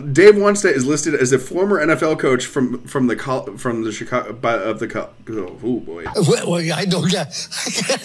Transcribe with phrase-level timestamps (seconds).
[0.00, 3.16] Dave Wannstedt is listed as a former NFL coach from from the
[3.58, 6.04] from the Chicago by, of the col- oh, oh boy.
[6.28, 7.30] Well, well, I don't get.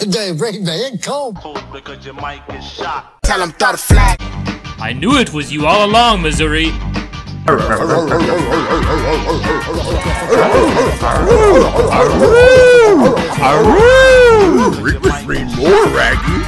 [0.06, 1.38] They bring me in cold.
[1.72, 3.22] because you might get shot.
[3.22, 4.18] Tell him throw the flag.
[4.78, 6.70] I knew it was you all along, Missouri.
[15.56, 16.40] More raggy.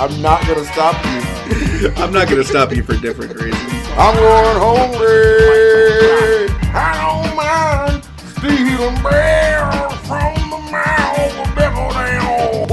[0.00, 1.29] I'm not gonna stop you.
[1.96, 3.72] I'm not going to stop you for different reasons.
[3.96, 6.48] I'm going hungry.
[6.72, 9.70] I don't mind stealing beer
[10.06, 12.68] from the mouth of Bethlehem.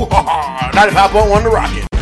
[0.74, 1.97] 95.1 The Rocket.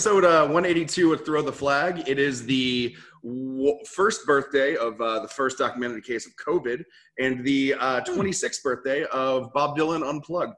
[0.00, 2.08] Episode uh, 182 of Throw the Flag.
[2.08, 6.82] It is the w- first birthday of uh, the first documented case of COVID
[7.18, 10.56] and the uh, 26th birthday of Bob Dylan Unplugged.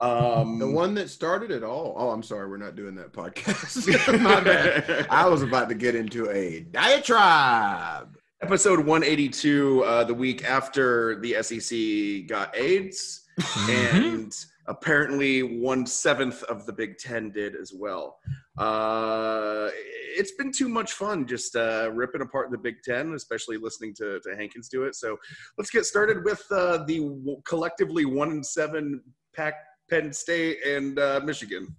[0.00, 1.96] Um, The one that started it all.
[1.98, 3.88] Oh, I'm sorry, we're not doing that podcast.
[4.22, 5.08] My bad.
[5.10, 8.16] I was about to get into a diatribe.
[8.42, 13.22] episode 182, uh, the week after the SEC got AIDS,
[13.68, 14.32] and
[14.68, 18.18] apparently one seventh of the Big Ten did as well.
[18.58, 19.70] Uh,
[20.16, 24.20] it's been too much fun just uh, ripping apart the Big Ten, especially listening to,
[24.20, 24.94] to Hankins do it.
[24.94, 25.16] So
[25.58, 29.02] let's get started with uh, the w- collectively one and seven
[29.34, 29.54] Pac
[29.90, 31.76] Penn State and uh, Michigan.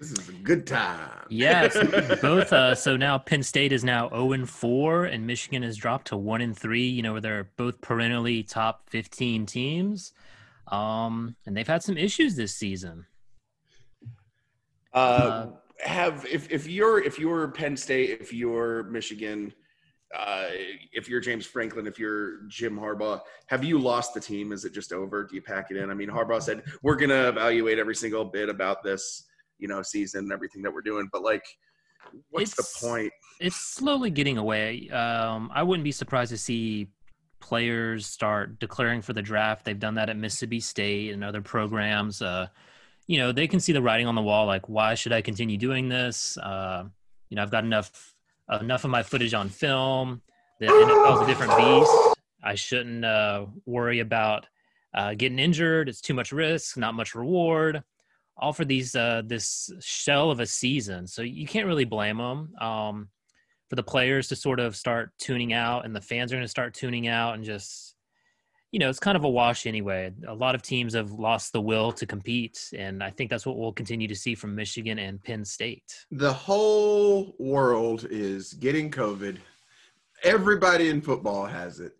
[0.00, 1.10] This is a good time.
[1.28, 1.76] Yes,
[2.20, 2.52] both.
[2.52, 6.16] Uh, so now Penn State is now 0 and 4, and Michigan has dropped to
[6.16, 6.86] 1 and 3.
[6.86, 10.12] You know, where they're both perennially top 15 teams.
[10.68, 13.06] Um, and they've had some issues this season.
[14.92, 15.46] Uh,
[15.80, 19.52] have if if you're if you're Penn State, if you're Michigan,
[20.16, 20.46] uh,
[20.92, 24.52] if you're James Franklin, if you're Jim Harbaugh, have you lost the team?
[24.52, 25.24] Is it just over?
[25.24, 25.90] Do you pack it in?
[25.90, 29.24] I mean, Harbaugh said we're gonna evaluate every single bit about this,
[29.58, 31.44] you know, season and everything that we're doing, but like,
[32.30, 33.12] what's It's- the point?
[33.40, 34.88] It's slowly getting away.
[34.90, 36.86] Um, I wouldn't be surprised to see
[37.44, 39.66] players start declaring for the draft.
[39.66, 42.22] They've done that at Mississippi State and other programs.
[42.22, 42.46] Uh,
[43.06, 44.46] you know, they can see the writing on the wall.
[44.46, 46.38] Like, why should I continue doing this?
[46.38, 46.84] Uh,
[47.28, 48.14] you know, I've got enough
[48.60, 50.22] enough of my footage on film.
[50.58, 52.16] The NFL is a different beast.
[52.42, 54.46] I shouldn't uh, worry about
[54.94, 55.90] uh, getting injured.
[55.90, 57.82] It's too much risk, not much reward.
[58.38, 61.06] All for these uh, this shell of a season.
[61.06, 62.54] So you can't really blame them.
[62.58, 63.08] Um,
[63.74, 66.48] for the players to sort of start tuning out and the fans are going to
[66.48, 67.96] start tuning out and just
[68.70, 71.60] you know it's kind of a wash anyway a lot of teams have lost the
[71.60, 75.20] will to compete and i think that's what we'll continue to see from michigan and
[75.24, 79.38] penn state The whole world is getting COVID.
[80.22, 81.96] Everybody in football has it,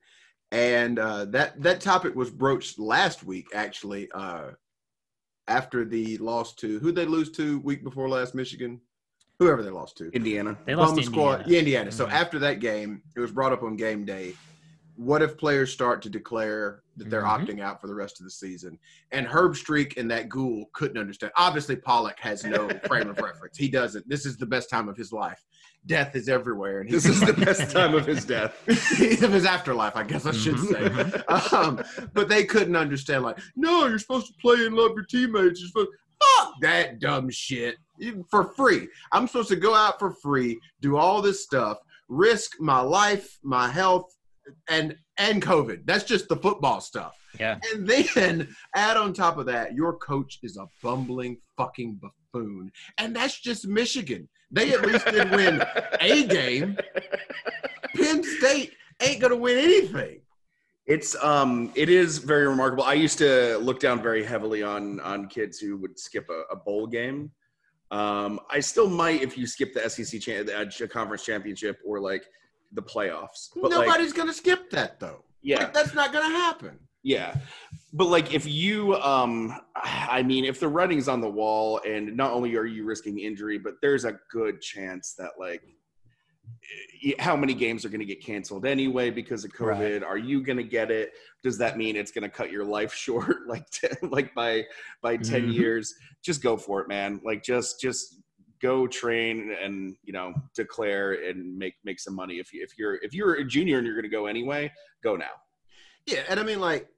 [0.53, 3.49] and uh, that that topic was broached last week.
[3.53, 4.53] Actually, uh,
[5.49, 8.81] after the loss to who they lose to week before last, Michigan,
[9.39, 10.11] whoever they lost to.
[10.13, 10.57] Indiana.
[10.65, 11.33] they lost Bum to squad.
[11.43, 11.51] Indiana.
[11.53, 11.93] Yeah, Indiana.
[11.93, 12.13] So Mhm.
[12.13, 14.35] after that game, it was brought up on game day.
[14.97, 17.47] What if players start to declare that they're Mhm.
[17.49, 18.79] opting out for the rest of the season?
[19.11, 21.33] And Herbstreit and that ghoul couldn't understand.
[21.37, 23.57] Obviously, Pollack has no frame of reference.
[23.59, 24.09] He doesn't.
[24.09, 25.43] This is the best time of his life.
[25.87, 28.57] Death is everywhere, and This is the best time of his death.
[28.69, 31.57] of his afterlife, I guess I should Mhm, say.
[31.57, 33.25] Um, but they couldn't understand.
[33.25, 35.61] Like, no, you're supposed to play and love your teammates.
[35.61, 35.91] You're supposed
[36.39, 37.84] fuck that dumb shit You-
[38.31, 38.89] for free.
[39.13, 41.79] I'm supposed to go out for free, do all this stuff,
[42.09, 44.15] risk my life, my health,
[44.69, 45.83] and and COVID.
[45.85, 47.15] That's just the football stuff.
[47.39, 52.71] yeah And then add on top of that, your coach is a bumbling fucking buffoon.
[52.99, 54.29] And that's just Michigan.
[54.51, 55.63] They at least did win
[56.01, 56.77] a game.
[57.97, 60.21] Penn State ain't gonna win anything.
[60.87, 62.85] It's um it is very remarkable.
[62.85, 66.57] I used to look down very heavily on on kids who would skip a, a
[66.57, 67.31] bowl game.
[67.95, 72.01] Um, I still might if you skip the SEC cha- the uh, conference championship or
[72.01, 72.25] like
[72.73, 73.51] the playoffs.
[73.55, 75.23] But like, Nobody's gonna skip that though.
[75.43, 76.77] yeah, Like, that's not gonna happen.
[77.05, 77.37] yeah.
[77.93, 82.33] But like if you um I mean if the writing's on the wall and not
[82.33, 85.63] only are you risking injury, but there's a good chance that like
[87.19, 90.03] how many games are going to get canceled anyway because of COVID?
[90.05, 91.13] Are you going to get it?
[91.43, 94.65] Does that mean it's going to cut your life short like t- like by
[95.03, 95.55] by 10 Mhm.
[95.55, 95.95] years?
[96.23, 97.21] Just go for it, man.
[97.25, 98.21] Like just just
[98.63, 102.97] go train and you know declare and make make some money if you if you're
[103.03, 104.73] if you're a junior and you're going to go anyway,
[105.03, 105.35] go now.
[106.07, 106.89] Yeah, and I mean like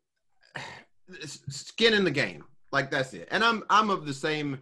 [1.25, 2.45] skin in the game.
[2.73, 3.29] Like that's it.
[3.31, 4.59] And I'm I'm of the same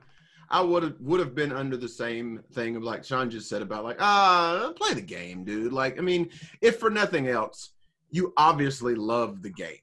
[0.55, 3.61] I would have would have been under the same thing of like Sean just said
[3.61, 5.73] about like ah play the game, dude.
[5.73, 6.31] Like I mean,
[6.61, 7.71] if for nothing else,
[8.13, 9.81] you obviously love the game.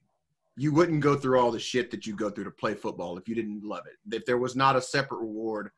[0.56, 3.28] You wouldn't go through all the shit that you go through to play football if
[3.28, 4.16] you didn't love it.
[4.16, 5.68] If there was not a separate reward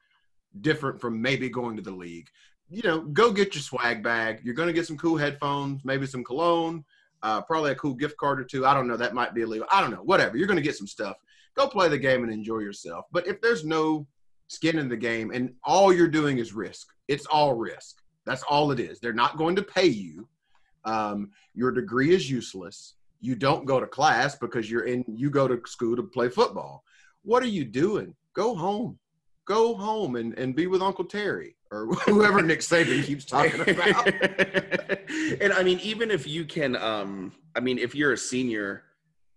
[0.60, 2.28] different from maybe going to the league,
[2.70, 4.42] you know, go get your swag bag.
[4.44, 6.84] You're going to get some cool headphones, maybe some cologne,
[7.24, 8.64] uh, probably a cool gift card or two.
[8.64, 8.96] I don't know.
[8.96, 9.66] That might be illegal.
[9.72, 10.04] I don't know.
[10.04, 10.36] Whatever.
[10.36, 11.16] You're going to get some stuff.
[11.56, 13.06] Go play the game and enjoy yourself.
[13.10, 14.06] But if there's no
[14.48, 17.96] skin in the game and all you're doing is risk, it's all risk.
[18.26, 19.00] That's all it is.
[19.00, 20.28] They're not going to pay you.
[20.84, 22.94] Um, your degree is useless.
[23.20, 25.04] You don't go to class because you're in.
[25.08, 26.84] You go to school to play football.
[27.22, 28.14] What are you doing?
[28.34, 28.98] Go home.
[29.46, 34.06] Go home and, and be with Uncle Terry or whoever Nick Saban keeps talking about.
[35.40, 38.84] and I mean, even if you can, um, I mean, if you're a senior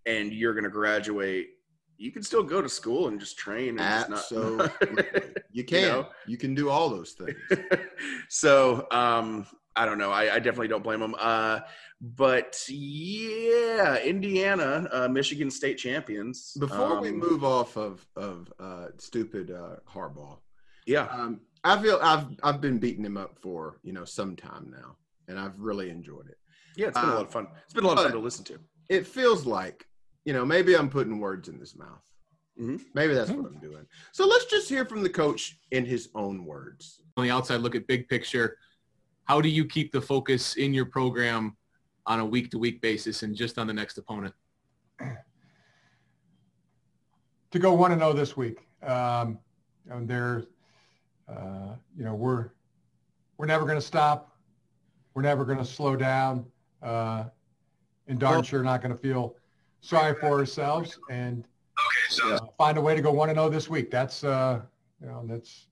[0.06, 1.50] and you're going to graduate,
[1.98, 3.70] you can still go to school and just train.
[3.70, 5.22] And just not- Absolutely.
[5.50, 5.82] You can.
[5.82, 5.88] You,
[6.34, 6.38] know?
[6.38, 7.34] can do all those things.
[8.28, 10.12] so um, I don't know.
[10.12, 11.16] I, I definitely don't blame them.
[11.18, 11.60] Uh,
[12.00, 16.52] but yeah, Indiana, uh, Michigan State champions.
[16.58, 20.38] Before we Um, move off of of uh, stupid uh, Harbaugh,
[20.86, 24.70] yeah, um, I feel I've I've been beating him up for you know some time
[24.70, 24.96] now,
[25.26, 26.38] and I've really enjoyed it.
[26.76, 27.48] yeah, it's been a uh, lot of fun.
[27.64, 28.58] It's been a lot of fun to listen to.
[28.88, 29.86] It feels like
[30.28, 32.04] you know maybe I'm putting words in his mouth.
[32.60, 32.84] Mhm.
[32.92, 33.86] Maybe that's what I'm doing.
[34.12, 37.00] So let's just hear from the coach in his own words.
[37.16, 38.58] on the outside look at big picture
[39.24, 41.56] how do you keep the focus in your program
[42.06, 44.34] on a week to week basis and just on the next opponent
[47.50, 48.58] to go one and zero this week.
[48.82, 49.38] Um,
[49.90, 50.44] and there,
[51.26, 52.50] uh, you know, we're
[53.38, 54.36] we're never going to stop.
[55.14, 56.44] We're never going to slow down,
[56.82, 57.24] uh,
[58.08, 59.34] and darn Well- sure not going to feel
[59.80, 61.44] sorry for ourselves and
[62.24, 63.90] uh, find a way to go one and zero this week.
[63.90, 64.60] That's uh,
[65.00, 65.66] you know that's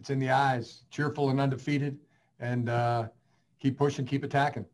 [0.00, 1.98] it's in the eyes, cheerful and undefeated,
[2.40, 3.08] and uh,
[3.60, 4.66] keep pushing, keep attacking.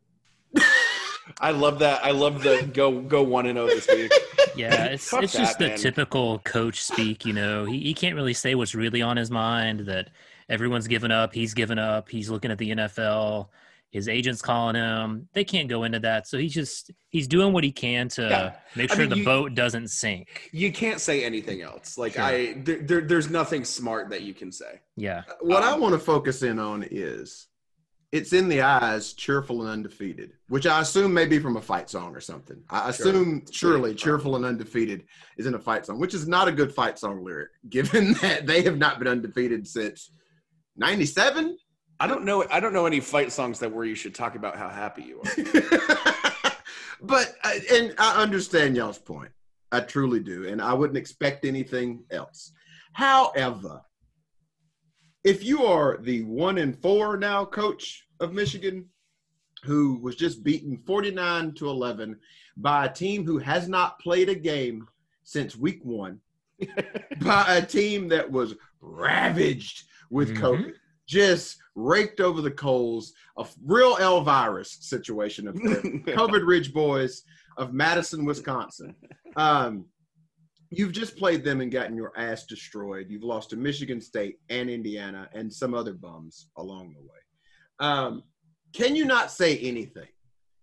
[1.39, 2.03] I love that.
[2.03, 4.11] I love the go go one and zero this week.
[4.53, 5.77] Yeah, it's Fuck it's just the man.
[5.77, 7.25] typical coach speak.
[7.25, 9.81] You know, he he can't really say what's really on his mind.
[9.81, 10.09] That
[10.49, 11.33] everyone's given up.
[11.33, 12.09] He's given up.
[12.09, 13.47] He's looking at the NFL.
[13.91, 15.27] His agent's calling him.
[15.33, 16.25] They can't go into that.
[16.27, 18.53] So he's just he's doing what he can to Yeah.
[18.75, 20.49] make I sure mean, the you- boat doesn't sink.
[20.53, 21.97] You can't say anything else.
[21.97, 22.23] Like Sure.
[22.23, 24.79] I, there, there, there's nothing smart that you can say.
[24.95, 27.47] Yeah, What I Um, want to focus in on is
[28.13, 31.89] it's in the eyes, cheerful and undefeated, which I assume may be from a fight
[31.89, 32.61] song or something.
[32.69, 33.09] I Sure.
[33.09, 33.97] assume surely Sure.
[34.17, 35.03] cheerful and undefeated
[35.37, 38.47] is in a fight song, which is not a good fight song lyric, given that
[38.47, 40.11] they have not been undefeated since
[40.77, 41.57] 97.
[42.01, 42.43] I don't know.
[42.49, 45.21] I don't know any fight songs that where you should talk about how happy you
[45.21, 46.51] are.
[47.03, 49.29] but, uh, and I understand y'all's point.
[49.71, 50.47] I truly do.
[50.47, 52.53] And I wouldn't expect anything else.
[52.93, 53.81] However,
[55.23, 58.85] if you are the one and four now coach of Michigan,
[59.63, 62.17] who was just beaten 49 to 11
[62.57, 64.87] by a team who has not played a game
[65.21, 66.19] since week one,
[67.21, 70.37] by a team that was ravaged with Mhm.
[70.41, 70.73] COVID,
[71.05, 77.23] just raked over the coals, a real Elvirus situation of the COVID Ridge Boys
[77.57, 78.95] of Madison, Wisconsin.
[79.35, 79.85] Um,
[80.69, 83.07] you've just played them and gotten your ass destroyed.
[83.09, 87.89] You've lost to Michigan State and Indiana and some other bums along the way.
[87.89, 88.23] Um,
[88.73, 90.07] can you not say anything?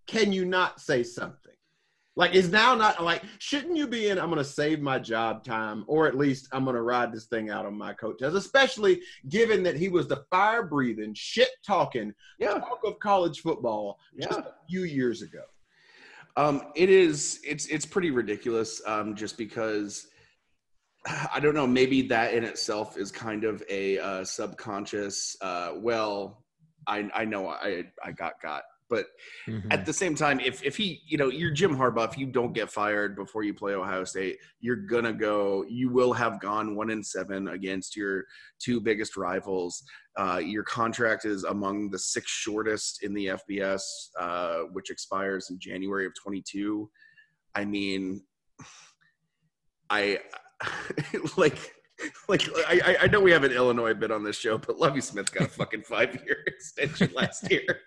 [0.07, 1.38] Can you not say something?
[2.19, 4.19] Like, is now not like, shouldn't you be in?
[4.19, 7.27] I'm going to save my job time, or at least I'm going to ride this
[7.27, 12.13] thing out on my coattails, especially given that he was the fire breathing, shit talking
[12.41, 15.43] yeah, talk of college football just a few years ago.
[16.37, 17.39] Um, it is.
[17.45, 18.83] It's it's pretty ridiculous.
[18.85, 20.09] Um, just because
[21.33, 21.69] I don't know.
[21.69, 25.37] Maybe that in itself is kind of a uh, subconscious.
[25.41, 26.43] Uh, well,
[26.89, 29.07] I I know I I got got, but
[29.47, 29.73] Mhm.
[29.73, 32.53] at the same time, if if he, you know, you're Jim Harbaugh, if you don't
[32.53, 35.65] get fired before you play Ohio State, you're gonna go.
[35.69, 38.25] You will have gone one and seven against your
[38.59, 39.85] two biggest rivals.
[40.17, 43.83] Uh, your contract is among the six shortest in the FBS,
[44.19, 46.91] uh, which expires in January of 22.
[47.55, 48.25] I mean,
[49.91, 50.21] I
[51.37, 51.75] like.
[52.29, 55.01] Like I, I- I know we have an Illinois bit on this show, but Lovie
[55.01, 57.81] Smith got a fucking five year extension last year,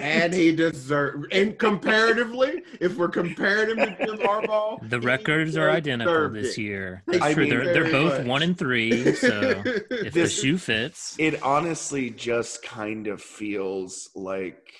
[0.00, 5.70] And he deserved, and comparatively, if we're comparing him to Jim Harbaugh, the records are
[5.70, 7.02] identical deserved this year.
[7.08, 7.48] Thank That's you true.
[7.64, 8.26] They're they're both much.
[8.26, 9.14] one and three.
[9.14, 14.72] So if the This- shoe fits, it honestly just kind of feels like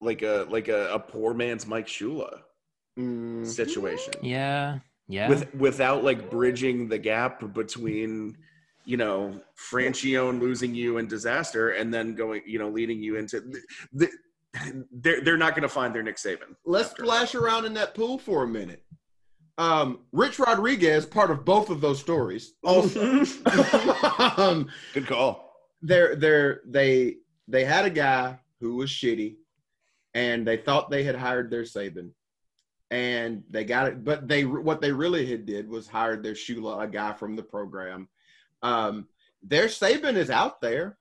[0.00, 2.40] like a like a, a poor man's Mike Shula
[2.98, 4.12] Mm, situation.
[4.20, 4.80] yeah,
[5.12, 5.28] Yeah.
[5.28, 8.38] with without like bridging the gap between
[8.86, 9.38] you know
[9.70, 13.40] Franchione losing you and disaster and then going you know leading you into
[13.92, 14.08] the,
[14.90, 16.56] they're they're not going to find their Nick Saban.
[16.64, 17.04] Let's after.
[17.04, 18.82] splash around in that pool for a minute.
[19.58, 22.54] Um, Rich Rodriguez, part of both of those stories.
[22.64, 23.02] Also,
[24.38, 25.52] um, Good call.
[25.82, 27.16] they're they're they
[27.48, 29.36] they had a guy who was shitty,
[30.14, 32.10] and they thought they had hired their Saban,
[32.92, 34.04] and they got it.
[34.04, 37.42] But they what they really had did was hired their Shula, a guy from the
[37.42, 38.06] program.
[38.62, 39.08] Um,
[39.42, 40.98] their Saban is out there.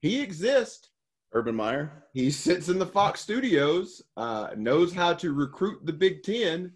[0.00, 0.88] He exists.
[1.32, 2.04] Urban Meyer.
[2.12, 6.72] He sits in the Fox studios, uh, knows how to recruit the Big Ten.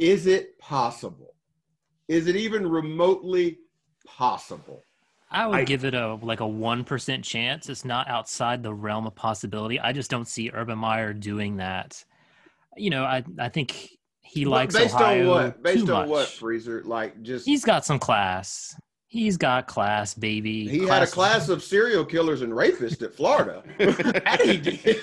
[0.00, 1.34] Is it possible?
[2.08, 3.58] Is it even remotely
[4.04, 4.82] possible?
[5.30, 7.68] I would I- give it a like a one percent chance.
[7.68, 9.78] It's not outside the realm of possibility.
[9.78, 12.04] I just don't see Urban Meyer doing that.
[12.76, 13.90] You know, I I think
[14.22, 15.62] he likes based Ohio on what?
[15.62, 16.36] Based on what, much.
[16.36, 16.82] Freezer?
[16.84, 18.74] Like just He's got some class.
[19.08, 20.68] He's got class, baby.
[20.68, 23.64] he had a class of serial killers and rapists at Florida.
[23.78, 25.00] That he did.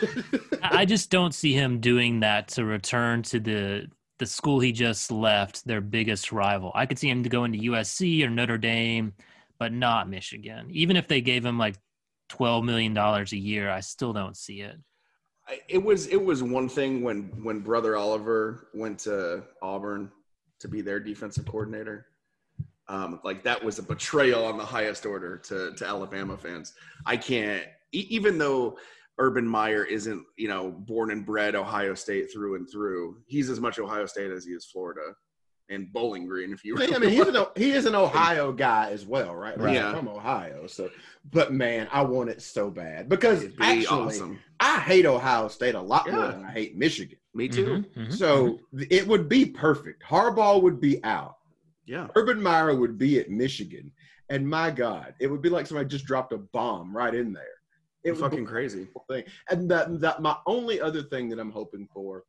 [0.63, 3.88] I just don't see him doing that to return to the
[4.19, 6.71] the school he just left, their biggest rival.
[6.74, 9.13] I could see him going to go into USC or Notre Dame,
[9.59, 10.67] but not Michigan.
[10.71, 11.75] Even if they gave him like
[12.29, 14.77] twelve million dollars a year, I still don't see it.
[15.67, 20.11] It was it was one thing when when brother Oliver went to Auburn
[20.59, 22.07] to be their defensive coordinator.
[22.89, 26.73] Um, like that was a betrayal on the highest order to to Alabama fans.
[27.05, 27.63] I can't
[27.93, 28.77] even though
[29.19, 33.17] Urban Meyer isn't you know born and bred Ohio State through and through.
[33.25, 35.13] He's as much Ohio State as he is Florida
[35.69, 36.53] and Bowling Green.
[36.53, 39.59] If you I mean, he's an, he is an Ohio guy as well, right?
[39.59, 39.93] Like, Yeah.
[39.93, 40.67] from Ohio.
[40.67, 40.89] So,
[41.31, 44.39] but man, I want it so bad because actually, awesome.
[44.59, 47.17] I hate Ohio State a lot more than I hate Michigan.
[47.33, 47.65] Me too.
[47.65, 48.13] Mhm, mhm.
[48.13, 50.03] So th- it would be perfect.
[50.03, 51.35] Harbaugh would be out.
[51.85, 52.07] Yeah.
[52.15, 53.91] Urban Meyer would be at Michigan,
[54.29, 57.43] and my God, it would be like somebody just dropped a bomb right in there.
[58.03, 58.87] It It's fucking crazy.
[59.09, 59.23] thing.
[59.49, 62.23] And that, that my only other thing that I'm hoping for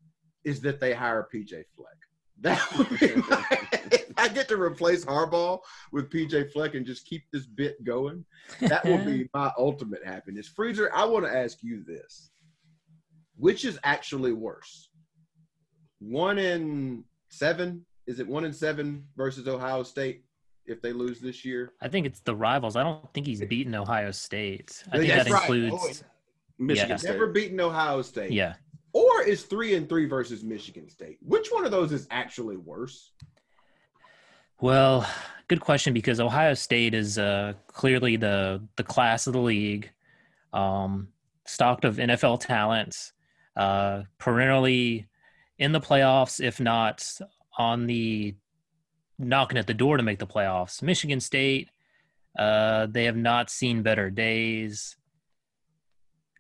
[0.45, 1.97] is that they hire PJ Fleck.
[2.41, 3.45] That would be my,
[3.91, 5.59] if I get to replace Harbaugh
[5.93, 8.25] with PJ Fleck and just keep this bit going.
[8.61, 10.47] That will be my ultimate happiness.
[10.49, 12.31] Freezer, I want to ask you this:
[13.37, 14.91] Which is actually worse?
[15.99, 17.85] One in seven?
[18.07, 20.25] Is it one in seven versus Ohio State
[20.65, 21.73] if they lose this year?
[21.83, 22.77] I think it's the rivals.
[22.77, 24.83] I don't think he's beaten Ohio State.
[24.93, 25.51] I think That's that right.
[25.51, 26.05] includes.
[26.61, 26.97] Michigan Yeah.
[26.97, 27.11] State.
[27.13, 28.31] Never beaten Ohio State.
[28.33, 28.55] Yeah.
[28.99, 31.19] Or is three and three versus Michigan State?
[31.25, 33.13] Which one of those is actually worse?
[34.61, 35.09] Well,
[35.47, 39.89] good question because Ohio State is uh, clearly the the class of the league,
[40.53, 41.09] um,
[41.47, 43.13] stocked of NFL talent,
[43.55, 45.07] uh, perennially
[45.61, 47.09] in the playoffs, if not
[47.57, 48.35] on the
[49.17, 50.83] knocking at the door to make the playoffs.
[50.83, 51.71] Michigan State,
[52.37, 54.97] uh, they have not seen better days.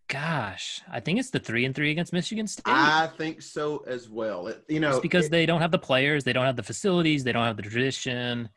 [0.08, 2.62] Gosh, I think it's the three and three against Michigan State.
[2.66, 4.46] I think so as well.
[4.46, 6.62] It, you know, It's because it- they don't have the players, they don't have the
[6.62, 8.48] facilities, they don't have the tradition.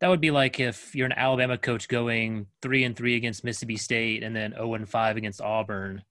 [0.00, 3.78] That would be like if you're an Alabama coach going three and three against Mississippi
[3.78, 6.02] State and then zero and five against Auburn,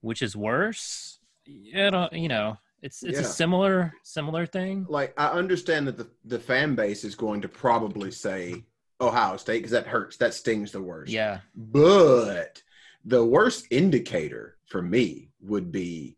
[0.00, 1.18] which is worse.
[1.44, 4.86] You know, you know, it's it's a similar similar thing.
[4.88, 8.64] like I understand that the, the fan base is going to probably say
[9.02, 11.12] Ohio State because that hurts, that stings the worst.
[11.12, 12.62] Yeah, But
[13.04, 16.16] the worst indicator for me would be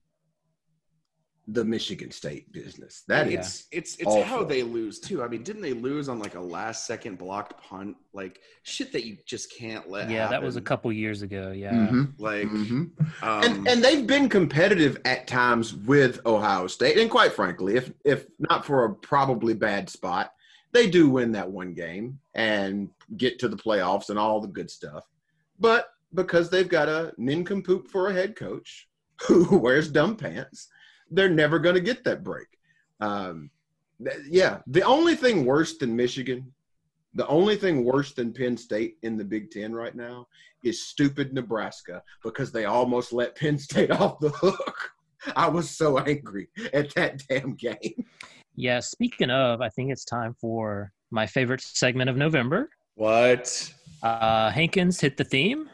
[1.49, 3.05] the Michigan State business.
[3.07, 3.39] That is Yeah.
[3.39, 4.25] it's it's it's awful.
[4.25, 5.23] how they lose too.
[5.23, 7.97] I mean, didn't they lose on like a last second blocked punt?
[8.13, 10.11] Like shit that you just can't let.
[10.11, 11.53] yeah, that was a couple years ago.
[11.53, 12.91] Yeah, Mhm, Like, mhm.
[13.23, 17.93] um, and and they've been competitive at times with Ohio State, and quite frankly, if
[18.05, 20.33] if not for a probably bad spot,
[20.73, 24.69] they do win that one game and get to the playoffs and all the good
[24.69, 25.05] stuff.
[25.61, 28.89] But because they've got a nincompoop for a head coach
[29.23, 30.69] who wears dumb pants,
[31.11, 32.49] they're never going to get that break.
[33.01, 33.51] Um,
[34.03, 36.53] th- yeah, the only thing worse than Michigan,
[37.15, 40.27] the only thing worse than Penn State in the Big Ten right now
[40.65, 44.91] is stupid Nebraska because they almost let Penn State off the hook.
[45.37, 48.05] I was so angry at that damn game.
[48.55, 48.81] yeah.
[48.81, 52.71] Speaking of, I think it's time for my favorite segment of November.
[52.95, 53.73] what?
[54.03, 55.69] Uh, Hankins hit the theme.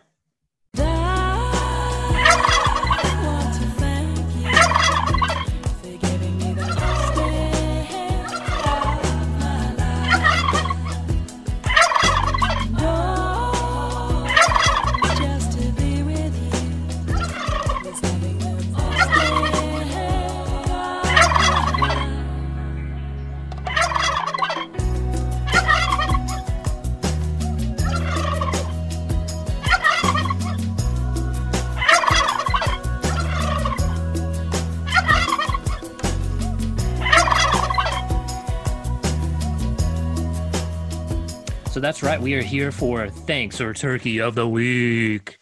[41.82, 42.20] That's right.
[42.20, 45.38] We are here for Thanks or Turkey of the Week.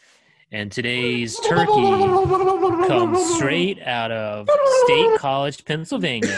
[0.53, 1.71] And today's turkey
[2.89, 4.49] comes straight out of
[4.85, 6.37] State College, Pennsylvania.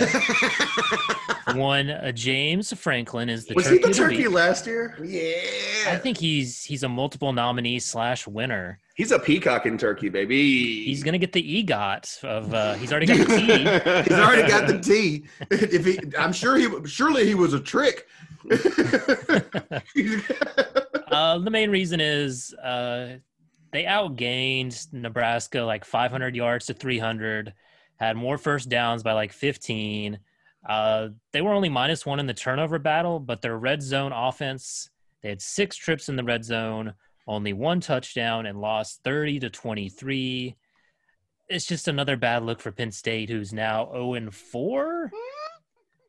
[1.55, 4.31] One uh, James Franklin is the Was turkey he the turkey week.
[4.33, 4.99] last year?
[5.03, 8.79] Yeah, I think he's he's a multiple nominee slash winner.
[8.97, 10.85] He's a peacock in turkey, baby.
[10.85, 13.47] He's gonna get the EGOT of uh, he's already got the T.
[14.11, 15.25] He's already got the T.
[15.51, 18.07] If he, I'm sure he, surely he was a trick.
[21.13, 23.17] Uh, the main reason is uh,
[23.73, 27.55] they outgained Nebraska like 500 yards to 300,
[27.97, 30.19] had more first downs by like 15.
[30.69, 34.91] Uh, they were only minus one in the turnover battle, but their red zone offense,
[35.23, 36.95] they had six trips in the red zone,
[37.27, 40.55] only one touchdown, and lost 30 to 23.
[41.49, 45.11] It's just another bad look for Penn State, who's now 0 and 4.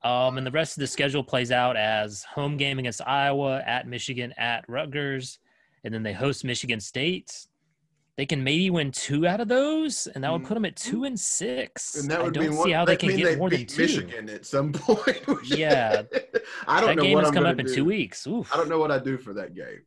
[0.04, 3.88] Um, and the rest of the schedule plays out as home game against Iowa, at
[3.88, 5.40] Michigan, at Rutgers,
[5.86, 7.48] and then they host Michigan State.
[8.16, 11.04] They can maybe win two out of those, and that would put them at two
[11.04, 11.92] and six.
[11.92, 12.00] Mm-hmm.
[12.02, 13.82] And that I don't mean see one, how they can get more than two.
[13.82, 15.20] Michigan at some point.
[15.46, 16.04] Yeah.
[16.68, 17.74] I don't that know game what is I'm coming gonna up in do.
[17.76, 18.28] two weeks.
[18.28, 19.82] Oof, I don't know what I do for that game.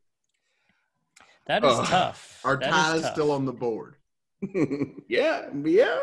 [1.45, 1.85] that is Ugh.
[1.87, 2.41] tough.
[2.43, 3.13] Our That is tie is tough.
[3.13, 3.95] still on the board.
[5.07, 5.99] yeah, yeah.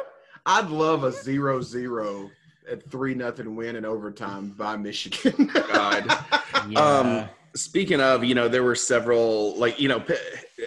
[0.46, 2.30] I'd love a 0-0
[2.70, 5.50] at three nothing win in overtime by Michigan.
[5.52, 6.06] God.
[6.70, 6.80] Yeah.
[6.80, 10.04] Um, speaking of, you know, there were several, like, you know,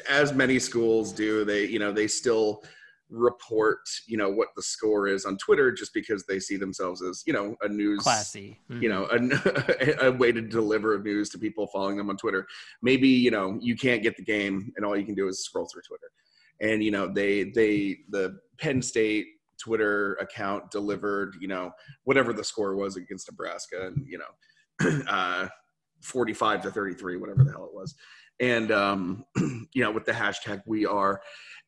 [0.09, 2.63] as many schools do, they, you know, they still
[3.09, 7.23] report, you know, what the score is on Twitter just because they see themselves as,
[7.25, 8.59] you know, a news classy.
[8.69, 12.45] you know a, a way to deliver news to people following them on twitter
[12.81, 15.67] maybe you know you can't get the game and all you can do is scroll
[15.71, 16.11] through twitter
[16.61, 19.25] and you know they they the penn state
[19.59, 21.71] twitter account delivered you know
[22.03, 25.47] whatever the score was against nebraska and you know uh
[26.01, 27.95] 45 to 33 whatever the hell it was
[28.39, 29.25] and um
[29.73, 31.21] you know with the hashtag we are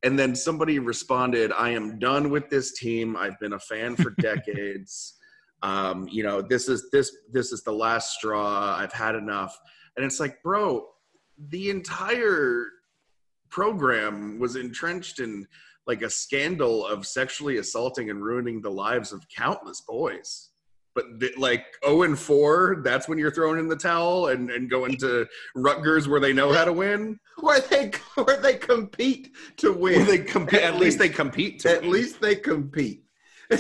[0.04, 4.12] and then somebody responded i am done with this team i've been a fan for
[4.20, 5.16] decades
[5.62, 8.76] um, you know, this is this this is the last straw.
[8.78, 9.60] I've had enough.
[9.98, 10.88] And it's like, bro,
[11.50, 12.66] the entire
[13.50, 15.46] program was entrenched in
[15.88, 20.49] like a scandal of sexually assaulting and ruining the lives of countless boys.
[21.00, 24.70] But th- like 0 and 4, that's when you're throwing in the towel and, and
[24.70, 27.20] going to Rutgers where they know how to win.
[27.40, 30.00] where they where they compete to win.
[30.00, 30.60] Where they compete.
[30.62, 31.60] At, least they compete.
[31.62, 31.92] To At win.
[31.92, 33.04] least they compete.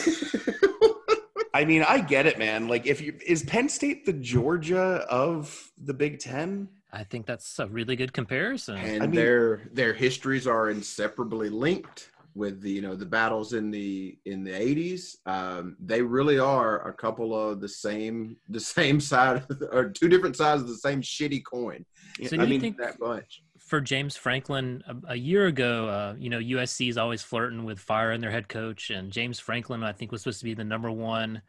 [1.53, 2.67] I mean, I get it, man.
[2.67, 6.67] Like, if you is Penn State the Georgia of the Big Ten?
[6.91, 8.75] I think that's a really good comparison.
[8.77, 13.53] and I mean- their their histories are inseparably linked with the you know the battles
[13.53, 18.59] in the in the 80s um, they really are a couple of the same the
[18.59, 21.85] same side of the, or two different sides of the same shitty coin
[22.23, 25.87] So I do you mean, think that bunch for James Franklin a, a year ago,
[25.87, 29.83] uh, you know, USC is always flirting with firing their head coach, and James Franklin,
[29.83, 31.43] I think, was supposed to be the number one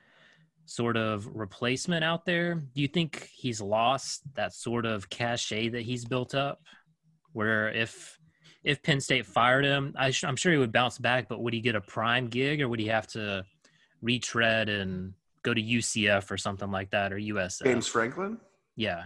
[0.67, 2.57] sort of replacement out there.
[2.57, 6.61] Do you think he's lost that sort of cachet that he's built up?
[7.33, 8.19] Where if
[8.65, 11.55] if Penn State fired him, I sh- I'm sure he would bounce back, but would
[11.55, 13.45] he get a prime gig, or would he have to
[14.03, 17.65] retread and go to UCF or something like that, or USF?
[17.65, 18.39] James Franklin?
[18.77, 19.05] yeah.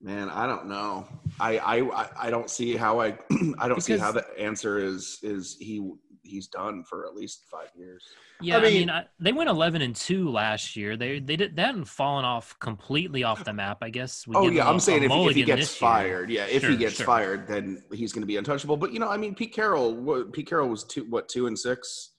[0.00, 1.06] Man, I don't know.
[1.40, 3.16] I I I- I don't see how I
[3.58, 5.80] I don't see how the answer is is he
[6.24, 8.02] he's done for at least five years.
[8.40, 10.96] Yeah, I mean- mean, I, they went eleven and two last year.
[10.96, 13.78] They they did they hadn't fallen off completely off the map.
[13.82, 14.26] I guess.
[14.26, 15.88] We Oh yeah, them a- I'm saying if, if he gets this year.
[15.90, 17.06] fired, yeah, if he gets sure.
[17.06, 18.76] fired, then he's going to be untouchable.
[18.76, 21.58] But you know, I mean, Pete Carroll, what, Pete Carroll was two what two and
[21.58, 22.10] six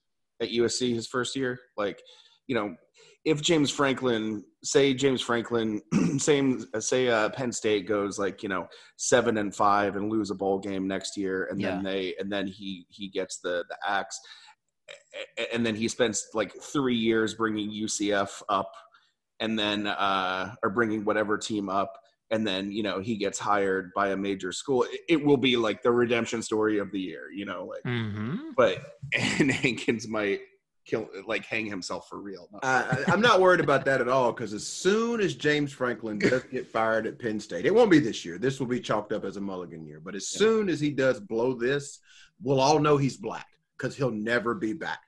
[0.42, 1.60] at USC his first year.
[1.78, 2.02] Like,
[2.48, 2.76] you know,
[3.26, 5.82] if James Franklin, say James Franklin,
[6.20, 10.36] same say uh, Penn State goes like you know seven and five and lose a
[10.36, 14.20] bowl game next year, and then they and then he he gets the the axe,
[15.54, 18.72] and then he spends like three years bringing UCF up,
[19.40, 21.94] and then uh, or bringing whatever team up.
[22.32, 24.84] And then you know he gets hired by a major school.
[24.84, 27.66] It, it will be like the redemption story of the year, you know.
[27.66, 28.56] Like, Mhm.
[28.56, 28.80] but
[29.14, 30.42] and Hankins might
[30.86, 32.48] kill, like, hang himself for real.
[32.64, 36.44] I, I'm not worried about that at all because as soon as James Franklin does
[36.52, 38.38] get fired at Penn State, it won't be this year.
[38.38, 40.00] This will be chalked up as a mulligan year.
[40.00, 40.40] But as Yeah.
[40.40, 42.00] soon as he does blow this,
[42.42, 45.00] we'll all know he's black because he'll never be back.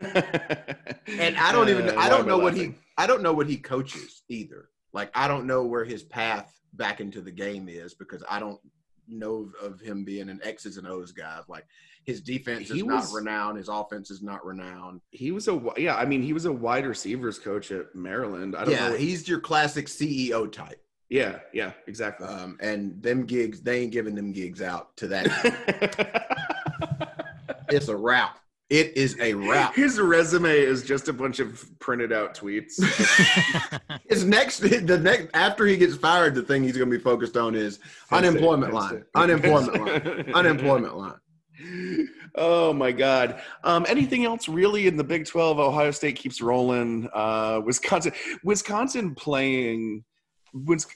[1.18, 2.74] And I don't even Uh, I don't know what he?
[2.96, 4.68] I don't know what he coaches either.
[4.92, 8.60] Like I don't know where his path back into the game is because I don't
[9.08, 11.40] know of him being an X's and O's guy.
[11.48, 11.66] Like
[12.04, 15.00] his defense is He not renowned, his offense is not renowned.
[15.10, 15.96] He was a yeah.
[15.96, 18.56] I mean, he was a wide receivers coach at Maryland.
[18.56, 18.96] I don't Yeah, know.
[18.96, 20.82] he's your classic CEO type.
[21.08, 22.26] Yeah, yeah, exactly.
[22.26, 25.26] Um, and them gigs, they ain't giving them gigs out to that.
[27.68, 28.30] it's a route.
[28.70, 29.74] It is a route.
[29.74, 32.82] His resume is just a bunch of printed out tweets.
[34.08, 37.36] His next, the next after he gets fired, the thing he's going to be focused
[37.36, 41.12] on is unemployment line, unemployment line, unemployment line.
[42.34, 43.40] Oh my God!
[43.62, 45.58] Um, anything else really in the Big Twelve?
[45.58, 47.08] Ohio State keeps rolling.
[47.12, 50.04] Uh, Wisconsin, Wisconsin playing.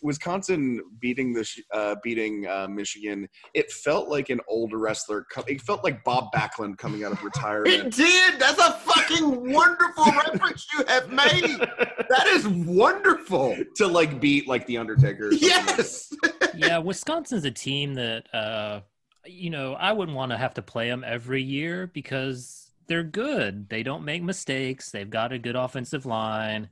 [0.02, 3.26] Wisconsin beating the uh, beating uh, Michigan.
[3.54, 5.24] It felt like an old wrestler.
[5.32, 7.74] Co- it felt like Bob Backlund coming out of retirement.
[7.74, 8.38] It did.
[8.38, 11.58] That's a fucking wonderful reference you have made.
[12.08, 13.56] That is wonderful.
[13.76, 15.28] to like beat like the Undertaker.
[15.28, 15.40] or like.
[15.40, 16.12] Yes.
[16.54, 18.80] yeah, Wisconsin's a team that uh,
[19.28, 23.68] you know I wouldn't want to have to play them every year because they're good.
[23.68, 24.90] They don't make mistakes.
[24.90, 26.68] They've got a good offensive line.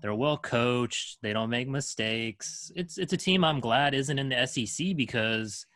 [0.00, 1.18] They're well coached.
[1.22, 2.70] They don't make mistakes.
[2.76, 5.66] It's it's a team I'm glad isn't in the SEC because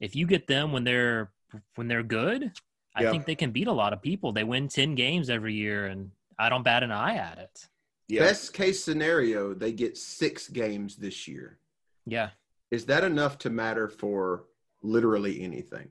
[0.00, 1.30] if you get them when they're
[1.74, 2.52] when they're good,
[2.94, 3.10] I Yeah.
[3.10, 4.32] think they can beat a lot of people.
[4.32, 7.68] They win ten games every year, and I don't bat an eye at it.
[8.08, 8.20] Yeah.
[8.22, 11.58] Best case scenario, they get six games this year.
[12.06, 12.30] Yeah.
[12.70, 14.44] Is that enough to matter for
[14.82, 15.88] literally anything?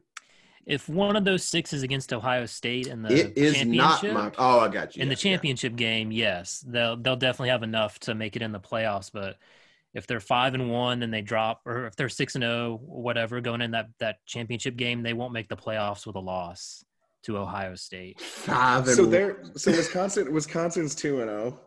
[0.66, 4.32] If one of those six is against Ohio State in the it is not my.
[4.38, 5.02] Oh, I got you.
[5.02, 5.36] in the Yeah, yeah.
[5.36, 9.10] championship game, yes, they'll they'll definitely have enough to make it in the playoffs.
[9.12, 9.38] But
[9.94, 13.42] if they're five and one, then they drop, or if they're six and zero, whatever,
[13.42, 16.86] going in that that championship game, they won't make the playoffs with a loss
[17.24, 18.20] to Ohio State.
[18.22, 20.32] Five and So they're so Wisconsin.
[20.32, 21.60] Wisconsin's two and zero.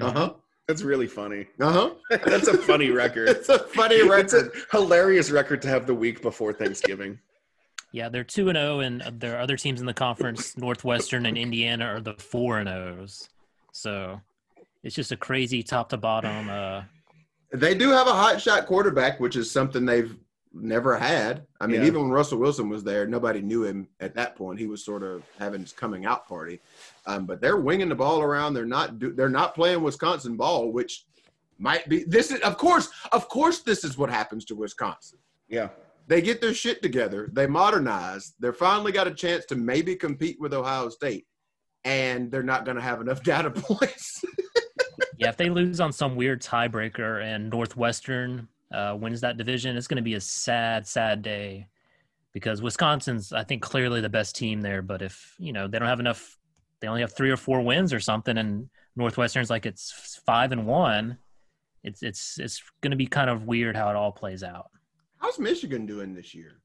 [0.00, 0.32] Uh huh.
[0.70, 1.46] That's really funny.
[1.58, 1.90] Uh huh.
[2.26, 3.28] That's a funny record.
[3.28, 4.52] It's a funny It's a record.
[4.70, 7.18] hilarious record to have the week before Thanksgiving.
[7.90, 11.36] Yeah, they're two and zero, and there are other teams in the conference, Northwestern and
[11.36, 13.28] Indiana, are the four and O's.
[13.72, 14.20] So
[14.84, 16.48] it's just a crazy top to bottom.
[16.48, 16.82] Uh,
[17.52, 20.16] They do have a hot shot quarterback, which is something they've
[20.52, 21.46] never had.
[21.60, 21.86] I mean, Yeah.
[21.86, 24.58] even when Russell Wilson was there, nobody knew him at that point.
[24.58, 26.60] He was sort of having his coming out party.
[27.06, 28.54] Um, but they're winging the ball around.
[28.54, 28.98] They're not.
[28.98, 31.06] Do, they're not playing Wisconsin ball, which
[31.58, 32.04] might be.
[32.04, 35.18] This is, of course, of course, this is what happens to Wisconsin.
[35.48, 35.68] Yeah.
[36.06, 37.28] They get their shit together.
[37.32, 38.34] They modernize.
[38.40, 41.26] They're finally got a chance to maybe compete with Ohio State,
[41.84, 44.24] and they're not going to have enough data points.
[45.18, 49.86] Yeah, if they lose on some weird tiebreaker and Northwestern uh, wins that division, it's
[49.86, 51.68] going to be a sad, sad day
[52.32, 54.82] because Wisconsin's, I think, clearly the best team there.
[54.82, 56.38] But if you know they don't have enough,
[56.80, 60.66] they only have three or four wins or something, and Northwestern's like it's five and
[60.66, 61.18] one.
[61.82, 64.70] It's it's it's going to be kind of weird how it all plays out.
[65.18, 66.60] How's Michigan doing this year?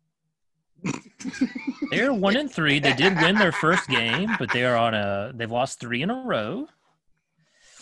[1.91, 2.79] They're one and three.
[2.79, 6.09] They did win their first game, but they are on a they've lost three in
[6.09, 6.67] a row.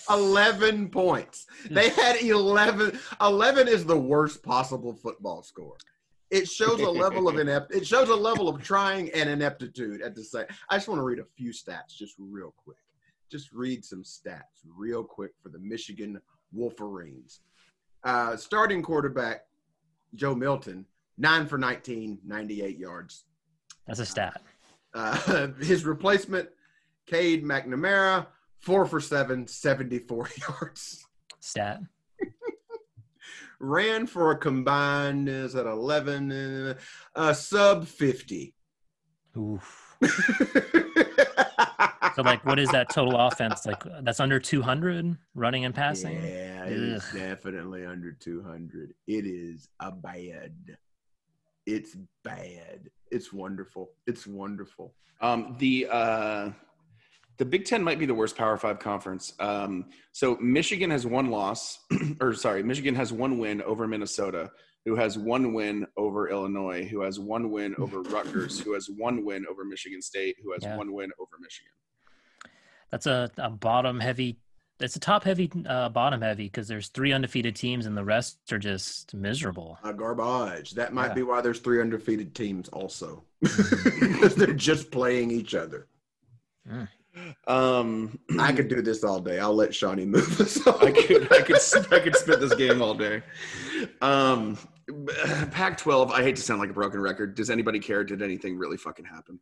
[0.09, 1.45] 11 points.
[1.69, 2.99] They had 11.
[3.21, 5.77] 11 is the worst possible football score.
[6.31, 7.75] It shows a level of inept.
[7.75, 10.45] It shows a level of trying and ineptitude at the same.
[10.69, 12.77] I just want to read a few stats just real quick.
[13.29, 16.19] Just read some stats real quick for the Michigan
[16.51, 17.41] Wolverines.
[18.03, 19.45] Uh, starting quarterback
[20.15, 20.85] Joe Milton,
[21.17, 23.25] nine for 19, 98 yards.
[23.87, 24.41] That's a stat.
[24.93, 26.49] Uh, his replacement,
[27.05, 28.27] Cade McNamara,
[28.63, 31.05] four for seven, 74 yards.
[31.39, 31.81] Stat.
[33.59, 36.75] Ran for a combined, is that 11?
[37.15, 38.53] Uh, sub 50.
[39.37, 39.97] Oof.
[42.15, 43.65] So like, what is that total offense?
[43.65, 46.13] Like that's under two hundred running and passing.
[46.13, 47.17] Yeah, it is Ugh.
[47.17, 48.93] definitely under 200.
[49.07, 50.53] It is a bad.
[51.65, 52.91] It's bad.
[53.09, 53.93] It's wonderful.
[54.05, 54.93] It's wonderful.
[55.21, 56.49] Um, the uh,
[57.37, 59.33] the Big Ten might be the worst Power Five conference.
[59.39, 61.79] Um, so Michigan has one loss,
[62.21, 64.51] or sorry, Michigan has one win over Minnesota,
[64.85, 69.25] who has one win over Illinois, who has one win over Rutgers, who has one
[69.25, 70.77] win over Michigan State, who has Yeah.
[70.77, 71.71] one win over Michigan.
[72.91, 74.37] That's a, a bottom heavy.
[74.79, 78.37] It's a top heavy, uh, bottom heavy because there's three undefeated teams and the rest
[78.51, 79.77] are just miserable.
[79.83, 80.71] A garbage.
[80.71, 81.13] That might Yeah.
[81.13, 83.23] be why there's three undefeated teams also.
[83.41, 85.87] because they're just playing each other.
[87.47, 89.39] Um, I could do this all day.
[89.39, 90.87] I'll let Shawnee move us on.
[90.87, 91.57] I could, I could,
[91.91, 93.21] I could spit this game all day.
[94.01, 94.57] Um,
[95.51, 96.11] Pac-12.
[96.11, 97.35] I hate to sound like a broken record.
[97.35, 98.03] Does anybody care?
[98.03, 99.39] Did anything really fucking happen?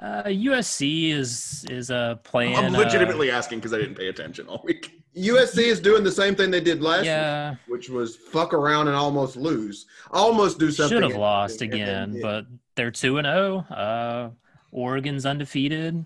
[0.00, 2.54] Uh, USC is is uh, playing.
[2.54, 4.92] I'm uh, legitimately asking because I didn't pay attention all week.
[5.16, 8.96] USC is doing the same thing they did last week, which was fuck around and
[8.96, 9.86] almost lose.
[10.10, 10.98] Almost do something.
[10.98, 12.22] should have lost and they again, did.
[12.22, 13.58] but they're two and zero.
[13.70, 14.30] Uh,
[14.70, 16.04] Oregon's undefeated.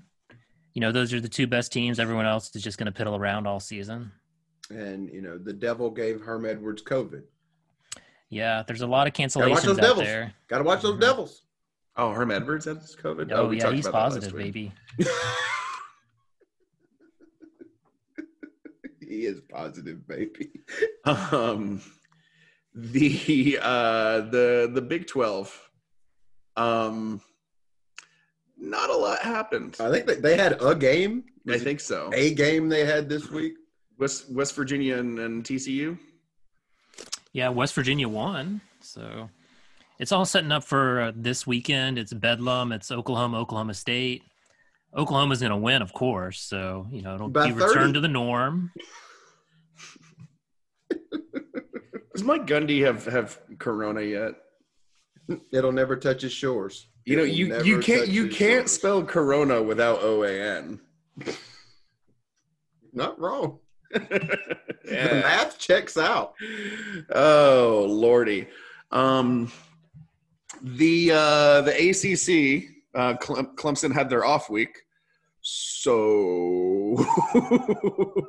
[0.75, 1.99] You know, those are the two best teams.
[1.99, 4.13] Everyone else is just going to piddle around all season.
[4.71, 7.23] and you know the devil gave Herm Edwards COVID.
[8.29, 10.07] Yeah, there's a lot of watch cancellations those out Devils.
[10.07, 10.33] there.
[10.49, 11.01] Got to watch those Mhm.
[11.01, 11.43] Devils.
[11.97, 13.33] Oh, Herm Edwards has COVID.
[13.33, 14.73] Oh, we yeah, he's about that last positive, baby.
[19.01, 20.51] he is positive, baby.
[21.05, 21.81] Um,
[22.75, 25.71] the uh, the the Big Twelve.
[26.57, 27.21] Um,
[28.61, 29.77] not a lot happened.
[29.81, 31.25] I think that they had a game.
[31.49, 32.11] I think so.
[32.15, 33.55] a game they had this week.
[33.99, 35.99] West West Virginia and, and TCU.
[37.33, 39.31] Yeah, West Virginia won, so
[39.99, 41.99] it's all setting up for uh, this weekend.
[41.99, 42.73] It's Bedlam.
[42.73, 44.23] It's Oklahoma, Oklahoma State.
[44.97, 46.41] Oklahoma's going to win, of course.
[46.41, 47.65] So you know it'll By be 30.
[47.65, 48.73] returned to the norm.
[52.15, 54.33] Does Mike Gundy have have Corona yet?
[55.53, 56.87] It'll never touch his shores.
[57.11, 58.71] You know, you you can't you can't shores.
[58.73, 60.81] spell Corona without O A N.
[62.93, 63.59] Not wrong.
[63.93, 65.21] The Yeah.
[65.21, 66.35] math checks out.
[67.13, 68.47] Oh lordy.
[68.93, 69.51] Um,
[70.63, 74.77] the uh, the ACC uh, Clem- Clemson had their off week,
[75.41, 76.97] so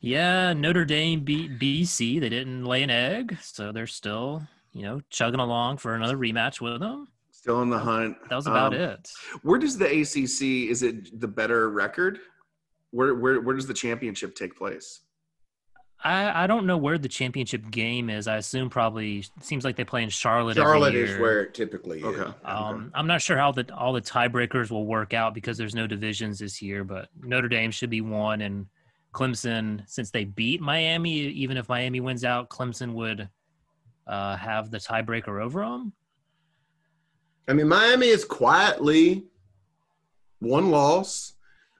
[0.00, 2.20] Yeah, Notre Dame beat BC.
[2.20, 6.60] They didn't lay an egg, so they're still you know chugging along for another rematch
[6.60, 7.08] with them.
[7.46, 8.16] Still in the hunt.
[8.28, 9.08] That was about Um, it.
[9.42, 10.68] Where does the ACC?
[10.68, 12.18] Is it the better record?
[12.90, 15.02] Where where where does the championship take place?
[16.02, 18.26] I, I don't know where the championship game is.
[18.28, 20.58] I assume probably seems like they play in Charlotte.
[20.58, 22.04] every Charlotte is where it typically is.
[22.04, 22.32] Okay.
[22.44, 25.86] Um, I'm not sure how the all the tiebreakers will work out because there's no
[25.86, 26.82] divisions this year.
[26.82, 28.66] But Notre Dame should be one, and
[29.14, 33.28] Clemson, since they beat Miami, even if Miami wins out, Clemson would
[34.08, 35.92] uh, have the tiebreaker over them.
[37.48, 39.24] I mean, Miami is quietly
[40.40, 41.34] one loss.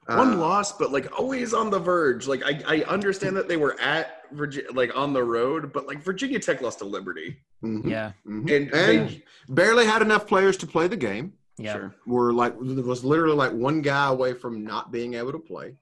[0.07, 2.29] One Uh, loss, but like always on the verge.
[2.29, 6.01] Like I, I understand that they were at Virginia, like on the road, but like
[6.01, 8.43] Virginia Tech lost to Liberty, mhm, Yeah, mhm.
[8.57, 11.33] and, And they, barely had enough players to play the game.
[11.59, 11.73] yeah.
[11.73, 11.95] sure.
[12.07, 15.75] Were like there was literally like one guy away from not being able to play.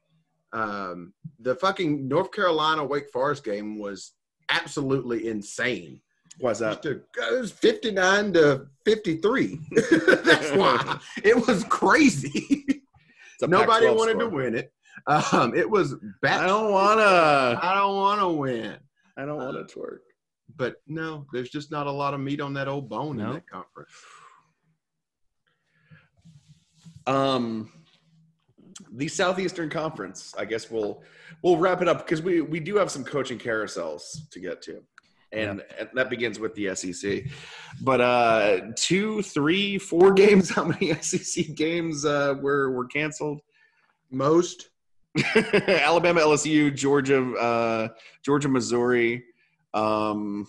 [0.55, 4.13] Um, the fucking North Carolina Wake Forest game was
[4.51, 6.01] absolutely insane.
[6.41, 6.85] Why's that?
[6.85, 9.61] It was 59 to 53.
[10.25, 12.83] That's why it was crazy.
[13.43, 14.23] Nobody wanted score.
[14.23, 14.73] to win it.
[15.07, 16.45] Um, it was bad.
[16.45, 17.59] I don't wanna.
[17.63, 18.77] I don't want to win.
[19.17, 19.99] I don't want to twerk.
[20.57, 23.49] But no, there's just not a lot of meat on that old bone in that
[23.49, 23.91] conference.
[27.07, 27.71] Um,
[28.93, 30.35] the Southeastern Conference.
[30.39, 31.03] I guess we'll
[31.43, 34.83] we'll wrap it up because we we do have some coaching carousels to get to,
[35.35, 37.25] and, and that begins with the SEC.
[37.81, 40.51] But uh, two, three, four games.
[40.51, 43.41] How many SEC games uh, were were canceled?
[44.11, 44.69] Most
[45.67, 47.89] Alabama, LSU, Georgia, uh,
[48.23, 49.25] Georgia, Missouri.
[49.73, 50.47] Um,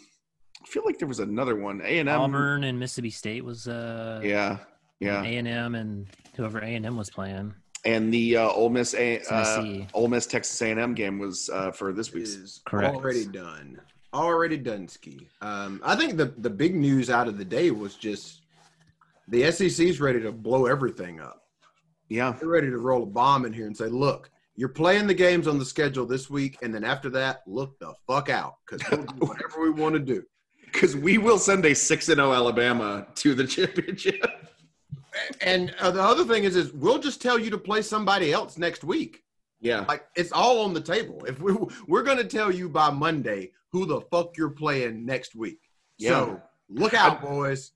[0.64, 1.82] I feel like there was another one.
[1.82, 2.22] A and M.
[2.22, 4.58] Auburn and Mississippi State was uh, Yeah,
[5.00, 5.22] yeah.
[5.24, 7.54] A and M and whoever A and M was playing.
[7.86, 11.52] And the uh, Ole Miss, A, uh, Ole Miss, Texas A and M game was
[11.54, 12.24] uh, for this week.
[12.24, 12.96] is Correct.
[12.96, 13.80] already done.
[14.16, 15.28] Already done, ski.
[15.42, 18.42] Um, I think the the big news out of the day was just
[19.28, 21.42] the SEC's ready to blow everything up.
[22.08, 25.14] Yeah, They're ready to roll a bomb in here and say, "Look, you're playing the
[25.14, 28.90] games on the schedule this week, and then after that, look the fuck out because
[28.90, 30.24] we'll do whatever we want to do."
[30.76, 34.26] because we will send a six and zero Alabama to the championship.
[35.42, 38.58] And uh, the other thing is, is we'll just tell you to play somebody else
[38.58, 39.24] next week.
[39.62, 41.24] Yeah, Like it's all on the table.
[41.26, 41.56] If we
[41.88, 45.60] we're gonna tell you by Monday who the fuck you're playing next week.
[45.98, 46.10] Yeah.
[46.10, 47.72] So look out, boys.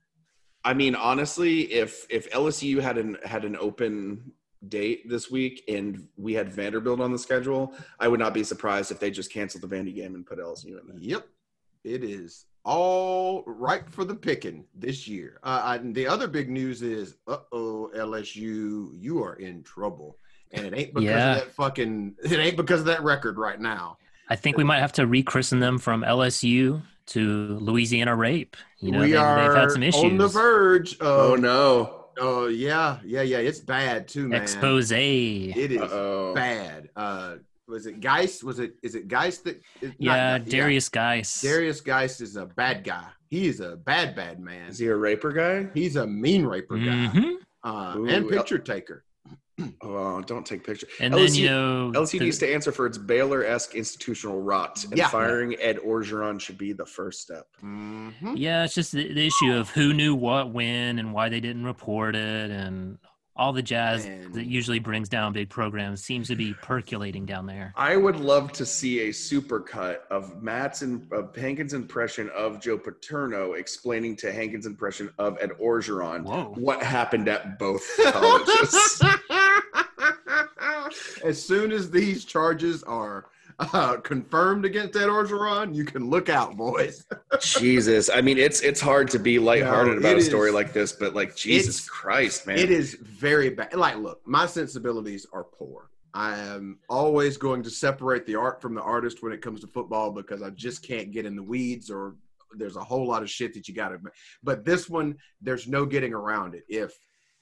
[0.63, 4.32] I mean, honestly, if if LSU had an had an open
[4.68, 8.92] date this week and we had Vanderbilt on the schedule, I would not be surprised
[8.92, 11.00] if they just canceled the Vandy game and put LSU in there.
[11.00, 11.28] Yep,
[11.86, 15.39] it is all right for the picking this year.
[15.44, 20.18] Uh, I, the other big news is, uh oh, LSU, you are in trouble,
[20.52, 21.32] and it ain't because Yeah.
[21.36, 22.16] of that fucking.
[22.24, 23.98] It ain't because of that record right now.
[24.30, 28.56] I think we might have to rechristen them from LSU to Louisiana Rape.
[28.80, 30.04] You know, we they, are they've had some issues.
[30.04, 30.98] on the verge.
[31.02, 32.06] Oh no!
[32.20, 33.38] Oh yeah, yeah, yeah.
[33.40, 34.42] It's bad too, man.
[34.42, 34.92] Expose.
[34.92, 36.34] It is Uh-oh.
[36.36, 36.90] bad.
[36.96, 37.36] Uh,
[37.68, 38.44] was it Geist?
[38.44, 38.74] Was it?
[38.84, 39.62] Is it Geist that?
[39.82, 41.42] is- not Yeah, Geist, Derrius Guice.
[41.42, 43.06] Darius Geist is a bad guy.
[43.30, 44.70] He is a bad, bad man.
[44.70, 45.68] Is he a raper guy?
[45.76, 47.34] He's a mean raper guy Mhm.
[47.64, 49.04] uh, Ooh, and picture taker.
[49.82, 50.89] Oh, don't take pictures.
[51.00, 54.84] And LSU then you know LSU the- needs to answer for its Baylor-esque institutional rot,
[54.86, 55.08] and Yeah.
[55.10, 57.48] firing Ed Orgeron should be the first step.
[57.63, 58.34] Mhm.
[58.36, 61.65] Yeah, it's just the, the issue of who knew what when and why they didn't
[61.65, 62.98] report it and
[63.39, 64.34] all the jazz Man.
[64.34, 67.73] that usually brings down big programs seems to be percolating down there.
[67.78, 72.78] I would love to see a supercut of Matt's and of Hankins' impression of Joe
[72.78, 76.54] Paterno explaining to Hankins' impression of Ed Orgeron Whoa.
[76.58, 79.02] what happened at both colleges.
[81.23, 83.28] as soon as these charges are
[83.60, 87.06] uh, confirmed against Ed Orgeron, you can look out, boys.
[87.41, 90.74] Jesus, I mean, it's it's hard to be lighthearted No, about a story is- like
[90.74, 93.74] this, but like Jesus Christ, man, It is very bad.
[93.74, 95.89] Like, look, my sensibilities are poor.
[96.13, 99.67] I am always going to separate the art from the artist when it comes to
[99.67, 102.15] football because I just can't get in the weeds or
[102.58, 104.00] there's a whole lot of shit that you got to.
[104.41, 106.63] But this one, there's no getting around it.
[106.67, 106.91] If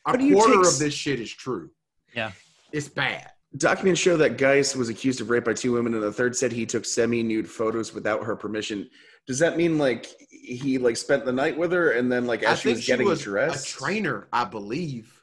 [0.06, 1.70] a How do you quarter take of this shit is true,
[2.14, 2.32] Yeah.
[2.74, 3.30] it's bad.
[3.56, 6.52] Documents show that Guice was accused of rape by two women, and the third said
[6.52, 8.90] he took semi-nude photos without her permission.
[9.26, 12.56] Does that mean like he like spent the night with her, and then like I
[12.56, 15.14] she was she getting was dressed, a trainer, I believe.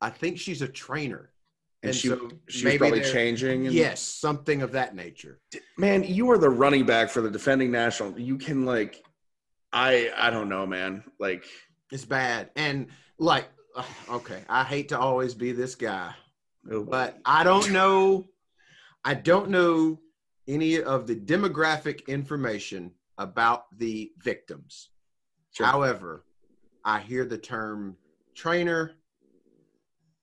[0.00, 1.30] I think she's a trainer.
[1.82, 3.66] and she, so she was probably changing?
[3.66, 5.40] And, Yes, something of that nature.
[5.78, 8.18] man, you are the running back for the defending national.
[8.18, 9.02] You can like,
[9.72, 11.04] I I don't know, man.
[11.18, 11.46] Like,
[11.90, 12.50] It's bad.
[12.54, 13.48] And like,
[14.10, 16.14] okay, I hate to always be this guy,
[16.64, 18.26] but I don't know.
[19.04, 20.00] I don't know
[20.48, 24.90] any of the demographic information about the victims.
[25.52, 25.66] Sure.
[25.66, 26.24] However,
[26.84, 27.96] I hear the term
[28.34, 28.92] trainer,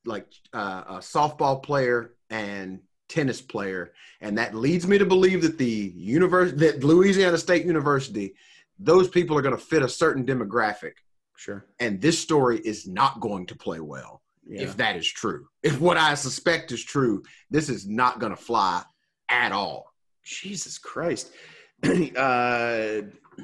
[0.06, 5.58] like uh, a softball player and tennis player, and that leads me to believe that
[5.58, 8.34] the university, that Louisiana State University,
[8.80, 10.94] those people are going to fit a certain demographic,
[11.36, 14.62] sure, and this story is not going to play well yeah.
[14.62, 15.48] if that is true.
[15.64, 18.84] If what I suspect is true, this is not going to fly
[19.30, 19.94] at all.
[20.24, 21.32] Jesus Christ.
[21.84, 23.02] uh,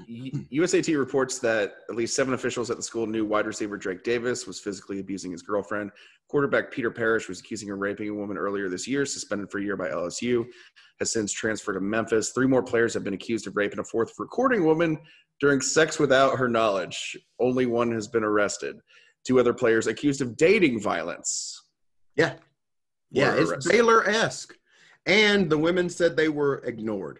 [0.09, 4.45] USAT reports that at least seven officials at the school knew wide receiver Drake Davis
[4.45, 5.91] was physically abusing his girlfriend.
[6.29, 9.63] Quarterback Peter Parrish was accusing of raping a woman earlier this year, suspended for a
[9.63, 10.45] year by LSU,
[10.99, 12.31] has since transferred to Memphis.
[12.31, 14.99] Three more players have been accused of raping a fourth recording woman
[15.39, 17.17] during sex without her knowledge.
[17.39, 18.77] Only one has been arrested.
[19.27, 21.63] Two other players accused of dating violence.
[22.15, 22.35] Yeah.
[23.11, 23.71] Yeah, it's arrested.
[23.73, 24.55] Baylor esque.
[25.05, 27.19] And the women said they were ignored.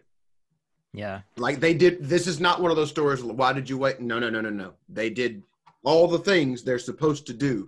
[0.94, 1.22] Yeah.
[1.36, 2.02] Like they did.
[2.06, 3.22] This is not one of those stories.
[3.22, 4.00] Why did you wait?
[4.00, 4.74] No, no, no, no, no.
[4.88, 5.44] They did
[5.84, 7.68] all the things they're supposed to do.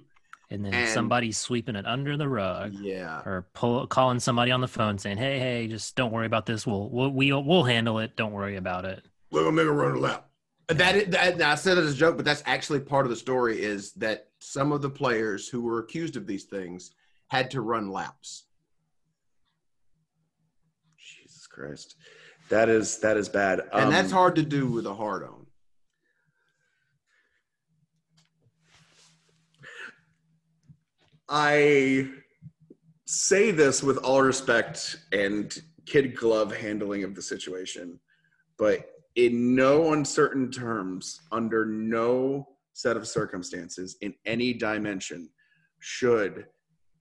[0.52, 3.22] And then And- somebody's sweeping it under the rug Yeah.
[3.26, 6.66] or pull, calling somebody on the phone saying, "Hey, hey, just don't worry about this.
[6.66, 8.16] We'll we'll we'll, we'll handle it.
[8.16, 10.28] Don't worry about it." We're gonna make a run a lap.
[10.70, 13.16] That, is, that I said it as a joke, but that's actually part of the
[13.16, 13.62] story.
[13.62, 16.92] Is that some of the players who were accused of these things
[17.28, 18.46] had to run laps.
[20.98, 21.96] Jesus Christ.
[22.50, 23.62] That is that is bad.
[23.74, 25.46] and that's Um, hard to do with a hard on.
[31.28, 32.10] I
[33.06, 38.00] say this with all respect and kid glove handling of the situation,
[38.58, 42.48] but in no uncertain terms, under no
[42.80, 45.30] set of circumstances, in any dimension,
[45.80, 46.46] should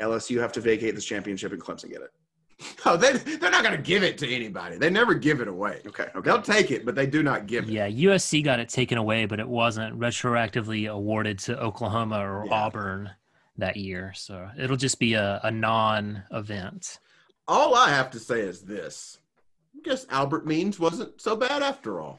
[0.02, 2.10] LSU have to vacate this championship and Clemson get it.
[2.84, 4.78] Oh, they they're not gonna give it to anybody.
[4.78, 5.80] They never give it away.
[5.86, 6.20] Okay, okay.
[6.24, 7.70] They'll take it, but they do not give it.
[7.70, 12.52] Yeah, USC got it taken away, but it wasn't retroactively awarded to Oklahoma or Yeah.
[12.54, 13.10] Auburn
[13.58, 14.12] that year.
[14.16, 16.98] So it'll just be a, a non-event.
[17.46, 19.18] All I have to say is this:
[19.76, 22.18] I guess Albert Means wasn't so bad after all.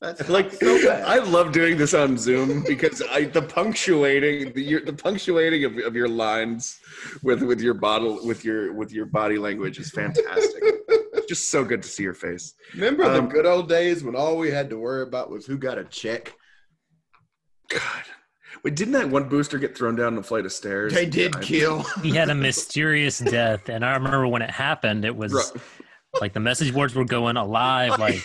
[0.00, 1.02] That's like so bad.
[1.04, 5.76] I love doing this on Zoom because I the punctuating the your, the punctuating of,
[5.78, 6.78] of your lines
[7.22, 10.62] with with your bottle with your with your body language is fantastic.
[11.28, 12.54] just so good to see your face.
[12.74, 15.58] Remember Um, the good old days when all we had to worry about was who
[15.58, 16.32] got a check?
[17.68, 17.82] God.
[18.64, 20.92] Wait, didn't that one booster get thrown down the flight of stairs?
[20.92, 21.82] They did I- kill.
[22.02, 25.62] He had a mysterious death, and I remember when it happened, it was Right.
[26.20, 27.98] like the message boards were going alive.
[28.00, 28.20] Like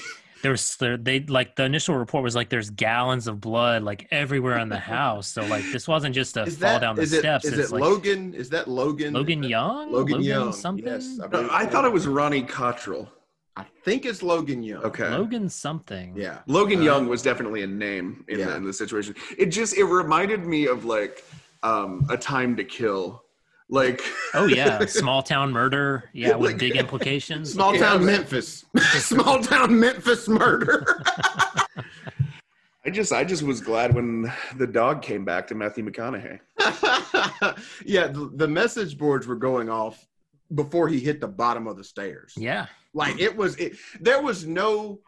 [0.46, 4.08] there was, there, they like the initial report was like there's gallons of blood like
[4.12, 5.28] everywhere in the house.
[5.28, 7.20] So like this wasn't just a Is fall that down the is it?
[7.20, 7.46] steps.
[7.46, 8.34] Is it's it like Logan?
[8.36, 9.14] Is that Logan?
[9.14, 10.54] Logan Young, Logan, Young.
[10.54, 10.86] something.
[10.86, 13.12] Yes, I, No, I thought it was Ronnie Cottrell.
[13.58, 14.84] I think it's Logan Young.
[14.84, 15.10] Okay.
[15.10, 16.14] Logan something.
[16.16, 16.40] Yeah.
[16.46, 18.46] Logan Uh, Young was definitely a name in, yeah.
[18.46, 19.16] the, in the situation.
[19.38, 21.24] It just it reminded me of like
[21.64, 23.24] um, a time to kill.
[23.70, 24.02] Like
[24.34, 26.10] Oh yeah, small town murder.
[26.14, 27.52] Yeah, with Like- big implications.
[27.54, 28.18] Small Yeah, town man.
[28.18, 28.66] Memphis.
[28.98, 31.04] Small town Memphis murder.
[32.86, 36.40] I just I just was glad when the dog came back to Matthew McConaughey.
[37.86, 40.06] yeah, the, the message boards were going off
[40.54, 42.34] before he hit the bottom of the stairs.
[42.38, 45.00] Yeah, Like it was, it, there was no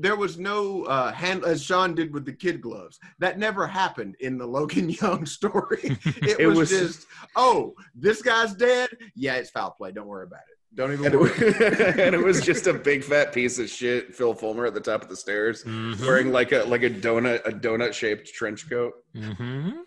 [0.00, 2.98] there was no uh, hand as Sean did with the kid gloves.
[3.18, 5.98] That never happened in the Logan Young story.
[6.22, 8.88] It, It was, was- just, oh, this guy's dead.
[9.14, 9.92] Yeah, it's foul play.
[9.92, 10.56] Don't worry about it.
[10.76, 14.34] Don't even And it, and it was just a big fat piece of shit, Phil
[14.34, 16.00] Fulmer at the top of the stairs, Mhm.
[16.00, 19.78] wearing like a like a donut a donut shaped trench coat Mhm.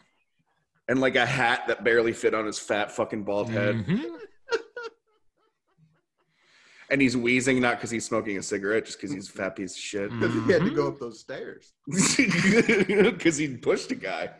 [0.90, 3.76] and like a hat that barely fit on his fat fucking bald head.
[3.76, 4.18] Mhm.
[6.90, 9.74] And he's wheezing not because he's smoking a cigarette, just because he's a fat piece
[9.74, 10.12] of shit.
[10.20, 11.74] Because he had to go up those stairs.
[11.88, 14.32] Because he pushed a guy.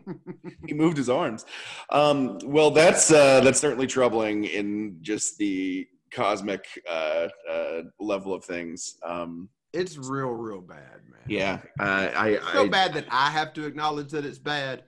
[0.66, 1.44] he moved his arms.
[1.90, 8.44] Um, well, that's uh, that's certainly troubling in just the cosmic uh, uh, level of
[8.44, 8.96] things.
[9.04, 11.20] Um, It's real, real bad, man.
[11.28, 14.84] yeah, uh, I, It's so I bad that I have to acknowledge that it's bad.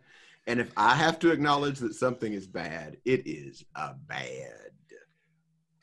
[0.48, 4.71] And if I have to acknowledge that something is bad, it is a bad.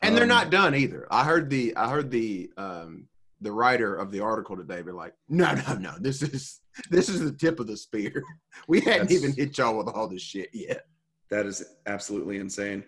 [0.02, 1.08] And they're Um, not done either.
[1.12, 3.08] I heard the I heard the um
[3.42, 7.20] the writer of the article today be like, no, no, no, this is this is
[7.22, 8.24] the tip of the spear.
[8.68, 10.86] We hadn't even hit y'all with all this shit yet.
[11.30, 12.84] that is absolutely insane.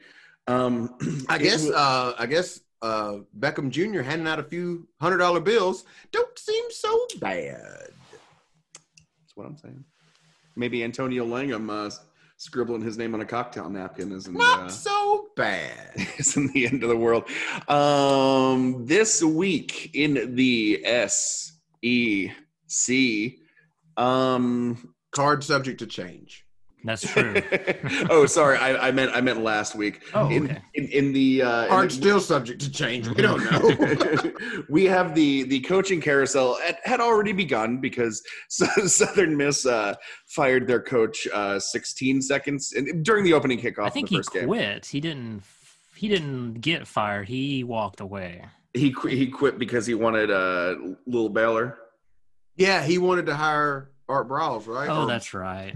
[0.47, 0.95] Um,
[1.30, 4.01] I guess uh I guess uh Beckham Jr.
[4.01, 7.89] handing out a few hundred dollar bills don't seem so bad.
[9.20, 9.84] that's what I'm saying.
[10.55, 11.89] Maybe Antonio Langham uh,
[12.42, 15.92] scribbling his name on a cocktail napkin isn't Not uh, so bad.
[16.18, 17.30] isn't the end of the world.
[17.68, 22.94] Um, this week in the SEC,
[23.96, 26.48] um, Card subject to change.
[26.84, 27.36] That's true.
[28.09, 30.01] oh, sorry, I, I meant I meant last week.
[30.13, 30.61] Oh, in, okay.
[30.73, 33.07] in in the uh, in Card the- still subject to change.
[33.07, 34.34] We don't know.
[34.69, 39.93] we have the the coaching carousel had, had already begun because Southern Miss uh,
[40.27, 44.15] fired their coach uh, 16 seconds in, during the opening kickoff I think of the
[44.15, 44.47] he first game.
[44.47, 44.86] quit.
[44.88, 45.43] He didn't.
[45.95, 47.27] He didn't get fired.
[47.29, 48.43] He walked away.
[48.73, 50.75] He qu- he quit because he wanted uh,
[51.05, 51.77] Lil Baylor,
[52.55, 54.89] yeah, he wanted to hire Art Briles, right?
[54.89, 55.75] Oh, Or- that's right.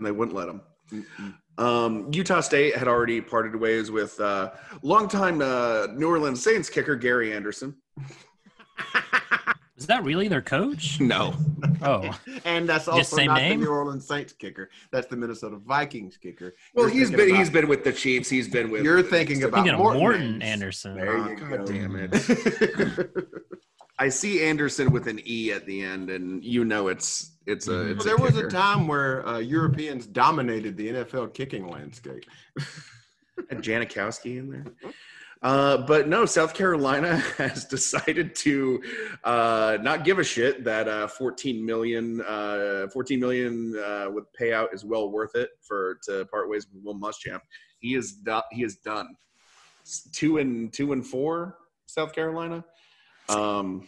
[0.00, 0.62] And they wouldn't let him.
[1.58, 6.96] Um, Utah State had already parted ways with uh, longtime uh, New Orleans Saints kicker
[6.96, 7.76] Gary Anderson.
[9.76, 10.98] Is that really their coach?
[11.00, 11.34] No,
[11.82, 13.60] Oh, and that's Just also same not name?
[13.60, 14.70] the New Orleans Saints kicker.
[14.90, 16.54] That's the Minnesota Vikings kicker.
[16.74, 18.30] well You're he's thinking been about- he's been with the Chiefs.
[18.30, 18.82] He's been with.
[18.82, 20.92] You're thinking about thinking Morten, Morten Andersen.
[20.92, 20.94] Anderson.
[20.96, 21.66] There Oh, you God go.
[21.66, 23.10] damn it.
[24.00, 27.70] I see Anderson with an E at the end, and you know it's it's a.
[27.72, 27.90] Mhm.
[27.96, 32.24] It's Well, there was a time where uh, Europeans dominated the NFL kicking landscape.
[33.50, 34.64] And Janikowski in there.
[35.42, 38.78] Uh, but no, South Carolina has decided to
[39.24, 44.66] uh, not give a shit that uh, 14 million, uh, 14 million uh, with payout
[44.74, 47.40] is well worth it for to part ways with Will Muschamp.
[47.78, 49.08] He is do- he is done.
[49.86, 52.62] S- Two and two and four, South Carolina.
[53.36, 53.86] Um,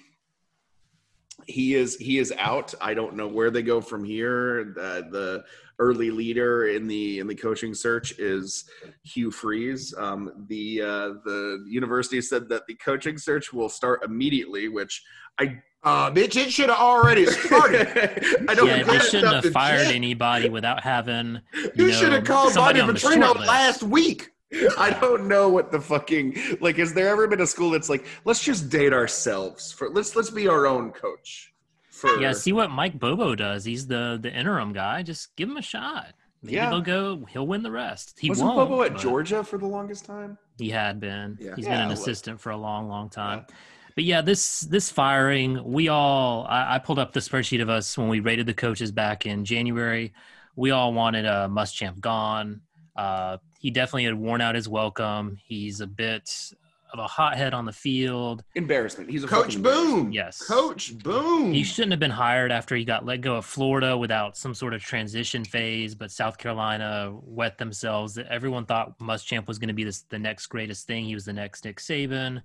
[1.47, 2.75] he is he is out.
[2.81, 4.73] I don't know where they go from here.
[4.75, 5.45] The, the
[5.79, 8.65] early leader in the in the coaching search is
[9.05, 9.95] Hugh Freeze.
[9.97, 15.03] Um, the uh, the university said that the coaching search will start immediately, which
[15.39, 17.89] I Uh, bitch, it should have already started.
[18.49, 19.95] I don't yeah, they shouldn't have fired Jet.
[19.95, 21.41] anybody without having.
[21.75, 24.31] You, know, should have called somebody Bobby Petrino last week.
[24.79, 26.77] I don't know what the fucking like.
[26.77, 30.31] Has there ever been a school that's like, let's just date ourselves for let's let's
[30.31, 31.53] be our own coach.
[31.91, 33.65] For Yeah, see what Mike Bobo does.
[33.65, 35.03] He's the the interim guy.
[35.03, 36.15] Just give him a shot.
[36.43, 36.71] Maybe Yeah.
[36.71, 37.25] he'll go.
[37.31, 38.19] He'll win the rest.
[38.19, 38.69] He wasn't won't.
[38.69, 40.37] Bobo at Georgia for the longest time?
[40.59, 41.39] He had been.
[41.41, 41.55] Yeah.
[41.55, 43.47] He's Yeah, been an assistant for a long, long time.
[43.95, 47.97] But yeah, this this firing, we all I, I pulled up the spreadsheet of us
[47.97, 50.13] when we rated the coaches back in January.
[50.57, 52.63] We all wanted uh, Muschamp gone.
[52.97, 55.39] Uh, he definitely had worn out his welcome.
[55.45, 56.53] He's a bit
[56.93, 58.45] of a hothead on the field.
[58.55, 59.09] Embarrassment.
[59.09, 60.13] He's a Coach Boom.
[60.13, 60.47] Yes.
[60.47, 61.53] Coach Boom.
[61.53, 64.75] He shouldn't have been hired after he got let go of Florida without some sort
[64.75, 68.19] of transition phase, but South Carolina wet themselves.
[68.19, 71.07] Everyone thought Muschamp was going to be this, the next greatest thing.
[71.07, 72.43] He was the next Nick Saban,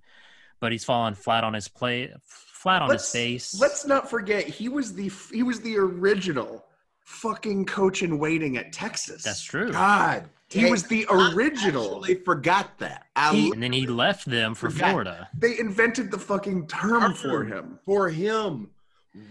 [0.62, 3.60] but he's fallen flat on his play, flat on his face.
[3.60, 6.64] Let's not forget he was the he was the original
[7.02, 9.24] fucking coach in waiting at Texas.
[9.24, 9.72] That's true.
[9.74, 10.30] God.
[10.50, 12.00] He dang, was the original.
[12.02, 13.08] They forgot that.
[13.32, 14.90] He- And then he left them for Forgot.
[14.92, 15.30] Florida.
[15.38, 17.80] They invented the fucking term for him.
[17.86, 18.70] for him.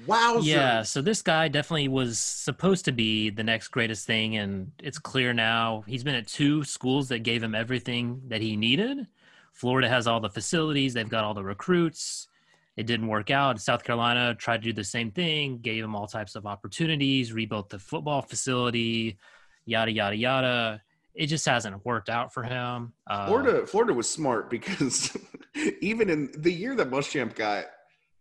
[0.07, 0.47] Wowzer.
[0.49, 4.99] Yeah, so this guy definitely was supposed to be the next greatest thing, and it's
[4.99, 5.85] clear now.
[5.87, 9.07] He's been at two schools that gave him everything that he needed.
[9.53, 12.27] Florida has all the facilities, they've got all the recruits.
[12.77, 13.59] It didn't work out.
[13.61, 17.71] South Carolina tried to do the same thing, gave him all types of opportunities, rebuilt
[17.71, 19.17] the football facility,
[19.65, 20.83] yada, yada, yada.
[21.17, 22.93] It just hasn't worked out for him.
[23.07, 25.17] Uh, Florida Florida was smart because
[25.81, 27.65] even in the year that Muschamp got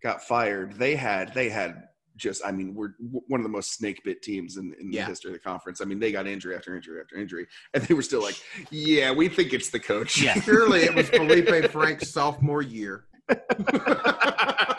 [0.01, 1.83] got fired, they had they had
[2.15, 2.93] just I mean we're
[3.27, 5.03] one of the most snake bit teams in, in Yeah.
[5.03, 5.81] the history of the conference.
[5.81, 8.39] I mean they got injury after injury after injury, and they were still like,
[8.71, 10.21] yeah, we think it's the coach.
[10.21, 10.39] Yeah.
[10.41, 13.05] Surely it was Felipe Franks' sophomore year.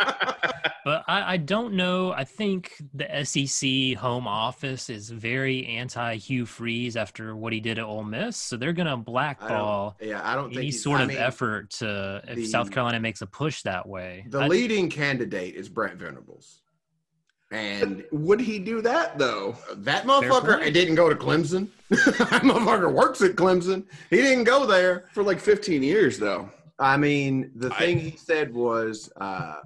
[1.06, 2.12] But I, I don't know.
[2.12, 7.78] I think the SEC home office is very anti Hugh Freeze after what he did
[7.78, 8.36] at Ole Miss.
[8.36, 11.70] So they're going to blackball Yeah, I don't any he's- sort I of mean, effort
[11.78, 14.26] to if the- South Carolina makes a push that way.
[14.30, 16.60] The I- leading candidate is Brent Venables,
[17.52, 19.56] and Would he do that though?
[19.76, 20.74] that motherfucker point.
[20.74, 21.68] didn't go to Clemson.
[21.90, 23.84] that motherfucker works at Clemson.
[24.10, 25.04] He didn't go there.
[25.12, 26.50] For like 15 years though.
[26.80, 29.60] I mean, the I- thing he said was, uh,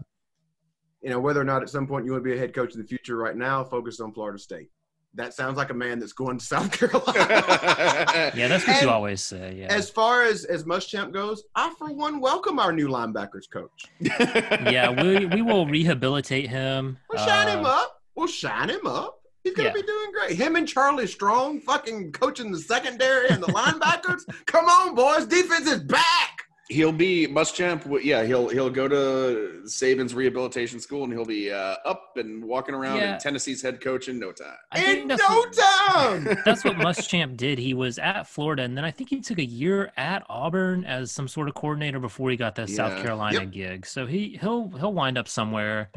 [1.02, 2.74] you know, whether or not at some point you want to be a head coach
[2.74, 4.68] in the future, right now, focus on Florida State.
[5.14, 7.02] That sounds like a man that's going to South Carolina.
[8.36, 9.56] yeah, that's what And you always say.
[9.58, 9.66] Yeah.
[9.74, 13.86] As far as as Muschamp goes, I for one welcome our new linebackers coach.
[14.00, 16.96] yeah, we, we will rehabilitate him.
[17.10, 18.00] We'll shine him Uh, up.
[18.14, 19.16] We'll shine him up.
[19.42, 19.74] He's gonna Yeah.
[19.74, 20.36] be doing great.
[20.36, 24.20] Him and Charlie Strong, fucking coaching the secondary and the linebackers.
[24.46, 26.42] Come on, boys, defense is back.
[26.70, 27.82] He'll be Muschamp.
[27.82, 32.44] w- Yeah, he'll he'll go to Saban's rehabilitation school and he'll be uh, up and
[32.44, 33.14] walking around Yeah.
[33.14, 34.54] in Tennessee's head coach in no time.
[34.70, 36.24] I In that's no what- time.
[36.44, 37.58] That's what Muschamp did.
[37.58, 41.10] He was at Florida, and then I think he took a year at Auburn as
[41.10, 43.50] some sort of coordinator before he got the South Carolina Yep.
[43.50, 43.86] gig.
[43.86, 45.90] So he he'll he'll wind up somewhere,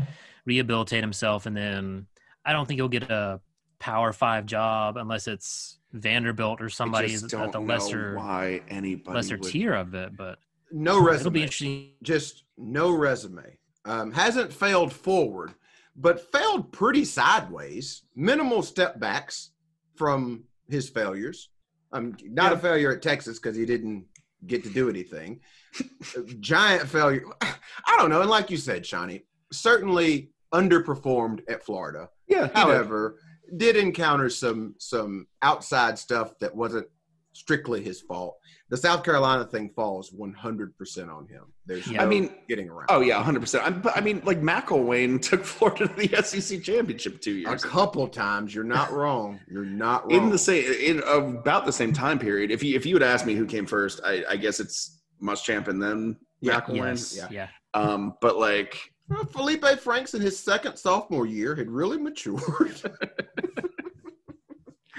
[0.45, 2.07] rehabilitate himself, and then
[2.43, 3.39] I don't think he'll get a
[3.79, 7.21] Power Five job unless it's Vanderbilt or somebody at
[7.51, 10.17] the lesser why anybody lesser would- tier of it.
[10.17, 10.39] But
[10.73, 11.41] No it'll be resume.
[11.41, 11.91] interesting.
[12.01, 13.57] Just no resume.
[13.85, 15.53] Um, hasn't failed forward,
[15.95, 18.03] but failed pretty sideways.
[18.15, 19.51] Minimal step backs
[19.95, 21.49] from his failures.
[21.91, 24.05] Um, not a failure at Texas because he didn't
[24.47, 25.41] get to do anything.
[26.39, 27.23] Giant failure.
[27.41, 28.21] I don't know.
[28.21, 32.09] And like you said, Shawnee, certainly underperformed at Florida.
[32.27, 32.57] Yeah, he did.
[32.57, 33.19] However,
[33.57, 36.87] did encounter some some outside stuff that wasn't
[37.33, 38.37] strictly his fault.
[38.73, 41.43] The South Carolina thing falls 100% on him.
[41.67, 41.99] There's Yeah.
[41.99, 42.87] no I mean, getting around.
[42.89, 43.63] Oh yeah, hundred percent.
[43.65, 47.45] I'm- But I mean, like McElwain took Florida to the SEC championship two years.
[47.47, 48.55] a years couple times.
[48.55, 49.39] You're not wrong.
[49.47, 50.23] You're not wrong.
[50.23, 52.49] in the same in about the same time period.
[52.49, 55.67] If you if you would ask me who came first, I, I guess it's Muschamp
[55.67, 56.75] and then Yeah, McElwain.
[56.97, 57.27] Yes, yeah.
[57.29, 57.47] yeah.
[57.75, 58.75] Um, but like,
[59.07, 62.81] Well, Felipe Franks in his second sophomore year had really matured.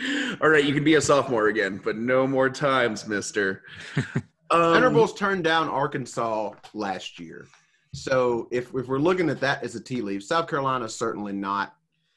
[0.41, 3.63] all right, you can be a sophomore again, but no more times, Mister.
[4.51, 7.49] Um, Venables turned down Arkansas last year.
[7.93, 11.33] So if, if we're looking at that as a tea leaf, South Carolina is certainly
[11.33, 11.75] not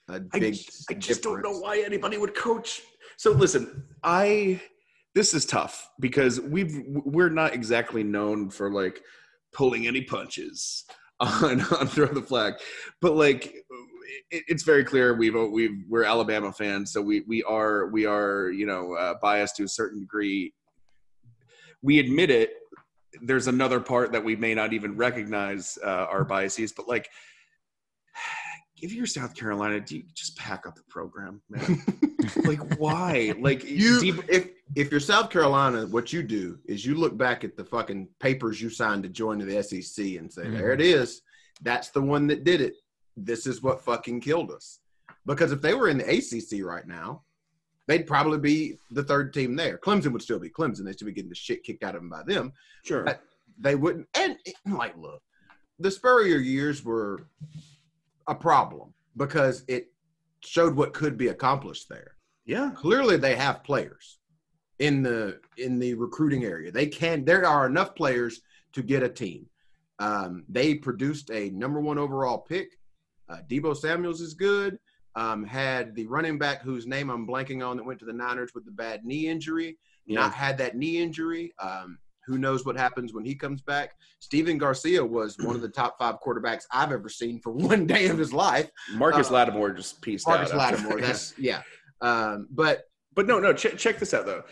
[0.10, 0.58] a I, big
[0.90, 2.82] I just don't know why anybody would coach.
[3.18, 4.62] So listen, I
[5.16, 9.02] this is tough because we've we're not exactly known for like
[9.54, 10.86] pulling any punches
[11.20, 12.56] on on throw the flag,
[13.02, 13.66] but like
[14.32, 18.50] it, it's very clear we've we've we're Alabama fans, so we we are we are
[18.50, 20.54] you know uh, biased to a certain degree.
[21.82, 22.52] We admit it.
[23.22, 27.10] There's another part that we may not even recognize uh, our biases, but like
[28.82, 31.82] if you're South Carolina, do you just pack up the program, man?
[32.46, 33.34] like why?
[33.40, 37.44] Like You, Deebo- if if you're South Carolina, what you do is you look back
[37.44, 40.58] at the fucking papers you signed to join the SEC and say, Mhm.
[40.58, 41.22] "There it is.
[41.62, 42.74] That's the one that did it.
[43.18, 44.80] This is what fucking killed us."
[45.26, 47.24] Because if they were in the ACC right now,
[47.88, 49.78] they'd probably be the third team there.
[49.78, 50.86] Clemson would still be Clemson.
[50.86, 52.54] They should be getting the shit kicked out of them by them.
[52.86, 53.04] sure.
[53.04, 53.22] But
[53.60, 54.08] they wouldn't.
[54.14, 55.22] And like, look,
[55.80, 57.28] the Spurrier years were
[58.28, 59.92] a problem because it
[60.42, 62.16] showed what could be accomplished there
[62.46, 62.72] Yeah.
[62.76, 64.20] clearly they have players
[64.80, 66.72] in the in the recruiting area.
[66.72, 67.26] They can.
[67.26, 68.42] There are enough players
[68.74, 69.48] to get a team.
[70.00, 72.78] Um, they produced a number one overall pick.
[73.30, 74.78] Uh, Deebo Samuel's is good.
[75.16, 78.52] Um, had the running back whose name I'm blanking on that went to the Niners
[78.54, 79.78] with the bad knee injury.
[80.06, 80.22] Yeah.
[80.22, 81.54] Not had that knee injury.
[81.60, 83.92] Um, who knows what happens when he comes back?
[84.20, 88.08] Stephen Garcia was one of the top five quarterbacks I've ever seen for one day
[88.08, 88.70] of his life.
[88.94, 90.60] Marcus uh, Lattimore just pieced Marcus out.
[90.60, 91.02] after- Lattimore.
[91.02, 91.62] That's yeah.
[92.02, 92.84] Um, but
[93.16, 93.54] But no, no.
[93.54, 94.44] Ch- check this out though.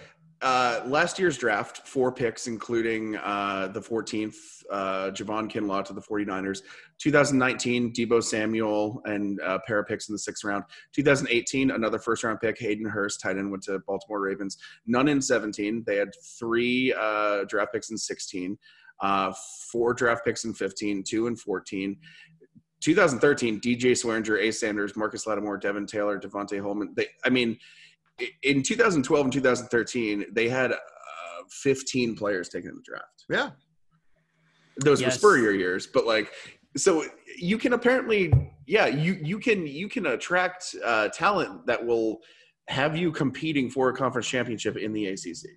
[0.41, 4.35] Uh, last year's draft, four picks, including uh, the 14th,
[4.69, 6.59] uh, Javon Kinlaw to the 49ers.
[6.99, 10.63] 2019, Deebo Samuel and uh, pair of picks in the sixth round.
[10.93, 14.57] 2018, another first round pick, Hayden Hurst, tight end, went to Baltimore Ravens.
[14.85, 15.83] None in 17.
[15.85, 18.57] They had three uh, draft picks in 16,
[19.01, 19.33] uh,
[19.71, 21.97] four draft picks in 15, two in 14.
[22.81, 26.93] 2013, DJ Swearinger, Ace Sanders, Marcus Lattimore, Devin Taylor, Devontae Holman.
[26.95, 27.57] They, I mean,
[28.43, 30.77] in 2012 and 2013, they had uh,
[31.49, 33.25] 15 players taken in the draft.
[33.29, 33.49] yeah,
[34.77, 35.15] Those Yes.
[35.15, 36.31] were Spurrier years, but like
[36.77, 37.05] so
[37.37, 38.33] you can apparently
[38.67, 42.19] yeah you you can you can attract uh, talent that will
[42.67, 45.49] have you competing for a conference championship in the ACC.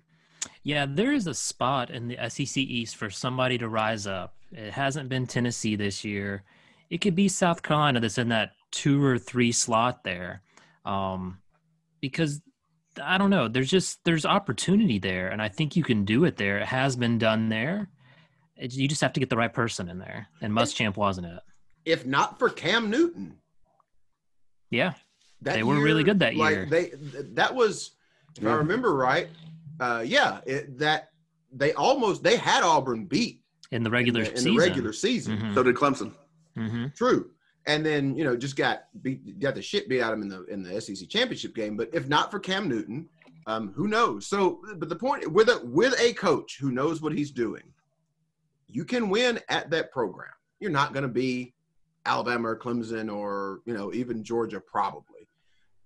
[0.63, 4.35] Yeah, there is a spot in the SEC East for somebody to rise up.
[4.51, 6.43] It hasn't been Tennessee this year.
[6.89, 10.41] It could be South Carolina that's in that two or three slot there.
[10.85, 11.39] Um,
[12.01, 12.41] because
[13.01, 16.37] I don't know, there's just there's opportunity there, and I think you can do it
[16.37, 16.57] there.
[16.59, 17.89] It has been done there.
[18.57, 21.39] It, you just have to get the right person in there, and Muschamp wasn't it.
[21.85, 23.37] If not for Cam Newton,
[24.69, 24.93] Yeah,
[25.41, 26.65] that They were really good that like, year.
[26.65, 26.91] They
[27.33, 27.91] that was,
[28.37, 29.29] if I remember right,
[29.79, 31.09] uh, yeah, it, that
[31.53, 34.51] they almost they had Auburn beat in the in regular the, in season.
[34.55, 35.37] the regular season.
[35.37, 35.53] Mhm.
[35.53, 36.13] So did Clemson.
[36.57, 36.93] Mhm.
[36.95, 37.31] True.
[37.69, 40.29] And then you know just got beat, got the shit beat out of him in
[40.29, 41.77] the in the SEC championship game.
[41.77, 43.07] But if not for Cam Newton,
[43.45, 44.25] um, who knows?
[44.25, 47.73] So, but the point with a with a coach who knows what he's doing,
[48.67, 50.33] you can win at that program.
[50.59, 51.53] You're not going to be
[52.07, 55.27] Alabama or Clemson or you know even Georgia probably,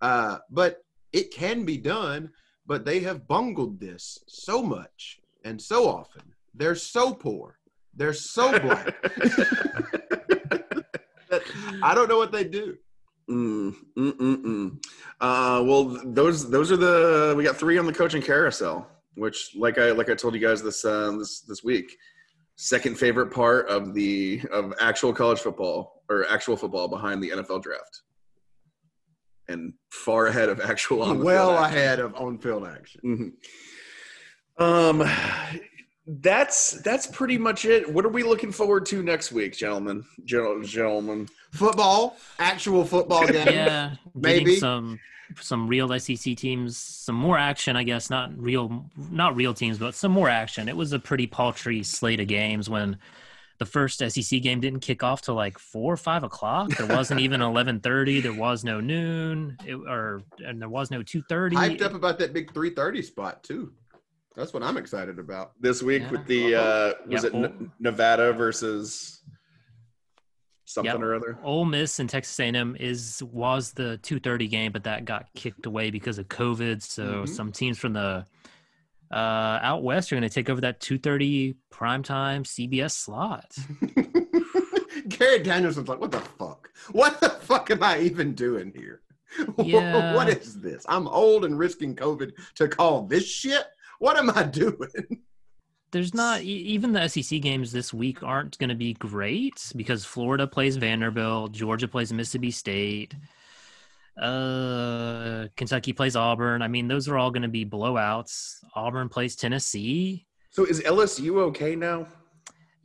[0.01, 2.29] uh, but it can be done.
[2.65, 6.23] But they have bungled this so much and so often.
[6.53, 7.59] They're so poor.
[7.93, 8.95] They're so black.
[11.81, 12.77] I don't know what they do.
[13.29, 14.85] Mm, mm, mm, mm.
[15.21, 19.77] Uh, well, those those are the we got three on the coaching carousel, which like
[19.77, 21.95] I like I told you guys this uh, this this week,
[22.57, 27.63] second favorite part of the of actual college football or actual football behind the NFL
[27.63, 28.01] draft,
[29.47, 33.01] and far ahead of actual on well ahead of on-field action.
[33.05, 34.61] Mhm.
[34.61, 34.99] Um,
[36.05, 37.91] that's that's pretty much it.
[37.91, 40.03] What are we looking forward to next week, gentlemen?
[40.25, 43.47] Gentlemen, Football, actual football game.
[43.47, 44.39] yeah, Maybe.
[44.45, 44.99] getting some
[45.39, 47.75] some real SEC teams, some more action.
[47.75, 50.67] I guess not real, not real teams, but some more action.
[50.67, 52.97] It was a pretty paltry slate of games when
[53.59, 56.69] the first SEC game didn't kick off till like four or five o'clock.
[56.71, 58.19] There wasn't even eleven thirty.
[58.19, 61.55] There was no noon, it, or and there was no two thirty.
[61.55, 63.71] Hyped up about that big 330 spot too.
[64.35, 65.51] That's what I'm excited about.
[65.61, 66.09] this week Yeah.
[66.11, 69.21] with the uh, was Yeah, it N- Nevada versus
[70.65, 71.01] something Yep.
[71.01, 71.37] or other?
[71.43, 75.91] Ole Miss and Texas A&M is was the 2:30 game, but that got kicked away
[75.91, 76.81] because of COVID.
[76.81, 77.29] So Mhm.
[77.29, 78.25] some teams from the
[79.11, 83.55] uh, out west are going to take over that 2:30 primetime CBS slot.
[85.09, 86.71] Gary Danielson's like, what the fuck?
[86.91, 89.01] What the fuck am I even doing here?
[89.63, 90.13] Yeah.
[90.15, 90.83] what is this?
[90.87, 93.65] I'm old and risking COVID to call this shit?
[93.99, 95.21] What am I doing?
[95.91, 100.47] There's not even the SEC games this week aren't going to be great because Florida
[100.47, 103.13] plays Vanderbilt, Georgia plays Mississippi State,
[104.19, 106.61] uh, Kentucky plays Auburn.
[106.61, 108.57] I mean, those are all going to be blowouts.
[108.75, 110.25] Auburn plays Tennessee.
[110.49, 112.07] So is LSU okay now?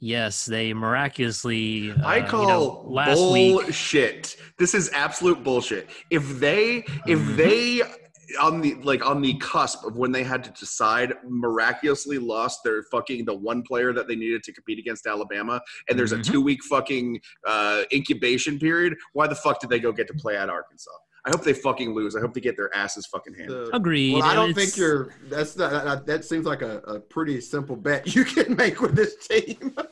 [0.01, 1.91] Yes, they miraculously.
[1.91, 3.55] Uh, I you know, call last week.
[3.55, 4.37] bullshit.
[4.59, 5.89] This is absolute bullshit.
[6.11, 7.37] If they if Mhm.
[7.37, 7.83] they
[8.41, 12.83] on the like on the cusp of when they had to decide miraculously lost their
[12.85, 16.21] fucking the one player that they needed to compete against Alabama and there's Mhm.
[16.21, 20.15] a two week fucking uh, incubation period why the fuck did they go get to
[20.15, 20.91] play at Arkansas
[21.25, 24.15] I hope they fucking lose I hope they get their asses fucking handed The- Agreed.
[24.15, 25.15] well, I don't It's- think you're.
[25.29, 28.95] That's not, that, that seems like a, a pretty simple bet you can make with
[28.95, 29.75] this team.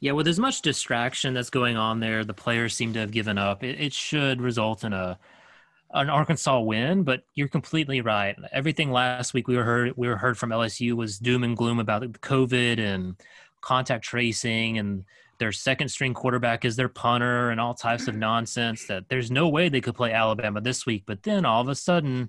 [0.00, 3.36] Yeah, with as much distraction that's going on there, the players seem to have given
[3.36, 3.64] up.
[3.64, 5.18] It, it should result in a
[5.92, 8.36] an Arkansas win, but you're completely right.
[8.52, 11.78] Everything last week we were heard we were heard from LSU was doom and gloom
[11.78, 13.16] about the COVID and
[13.60, 15.04] contact tracing and
[15.38, 19.48] their second string quarterback is their punter and all types of nonsense that there's no
[19.48, 21.04] way they could play Alabama this week.
[21.06, 22.28] But then all of a sudden,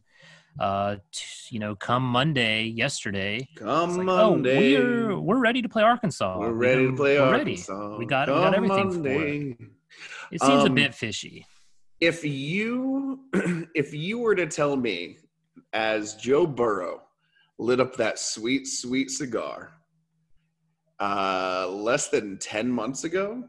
[0.60, 5.70] uh, t- you know, come Monday, yesterday, come like, Monday oh, we're we're ready to
[5.70, 6.38] play Arkansas.
[6.38, 7.52] we're We ready to play we're ready.
[7.54, 9.58] Arkansas We got we got everything for it.
[10.32, 11.46] It seems a Um, bit fishy.
[12.02, 13.20] If you
[13.76, 15.18] if you were to tell me
[15.74, 17.02] as Joe Burrow
[17.58, 19.74] lit up that sweet sweet cigar
[21.00, 23.44] uh, less than 10 months ago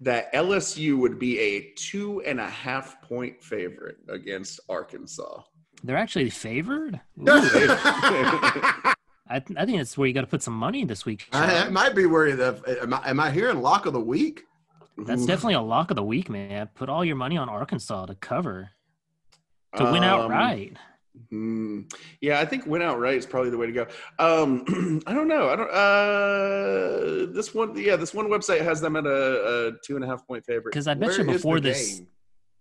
[0.00, 5.42] that LSU would be a two and a half point favorite against Arkansas.
[5.84, 7.00] They're actually favored.
[7.20, 7.24] Ooh,
[9.28, 11.28] I, th- I think that's where you got to put some money this week.
[11.32, 11.72] I, that Sean.
[11.72, 12.78] might be where the.
[12.82, 14.42] Am I, am I hearing lock of the week?
[14.98, 16.68] That's definitely a lock of the week, man.
[16.74, 18.70] Put all your money on Arkansas to cover
[19.76, 20.76] to win Um, outright.
[21.30, 21.80] Hmm.
[22.20, 23.86] yeah, I think win outright is probably the way to go.
[24.18, 24.64] Um,
[25.06, 25.48] I don't know.
[25.50, 25.70] I don't.
[25.70, 30.08] Uh, this one, yeah, this one website has them at a, a two and a
[30.08, 30.72] half point favorite.
[30.72, 32.06] Because I bet Where you is the before this, game?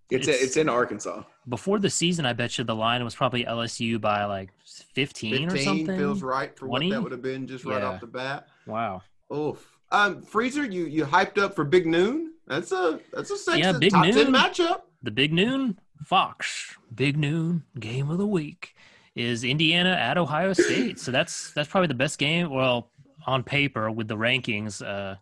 [0.10, 1.24] It's it's- it's in Arkansas.
[1.48, 4.52] before the season, I bet you the line was probably LSU by like
[4.94, 5.98] 15, or 15 something.
[5.98, 7.90] feels right for what that would have been just right Yeah.
[7.92, 8.48] off the bat.
[8.68, 9.02] Wow.
[9.34, 9.66] Oof.
[9.92, 12.34] Um, Freezer, you you hyped up for Big Noon?
[12.48, 14.34] That's a that's a sexy Yeah, Big top ten Noon.
[14.34, 14.82] matchup.
[15.04, 18.76] The big noon Fox big noon game of the week
[19.16, 21.00] is Indiana at Ohio State.
[21.00, 22.50] So that's that's probably the best game.
[22.50, 22.90] Well,
[23.26, 25.16] on paper with the rankings, uh,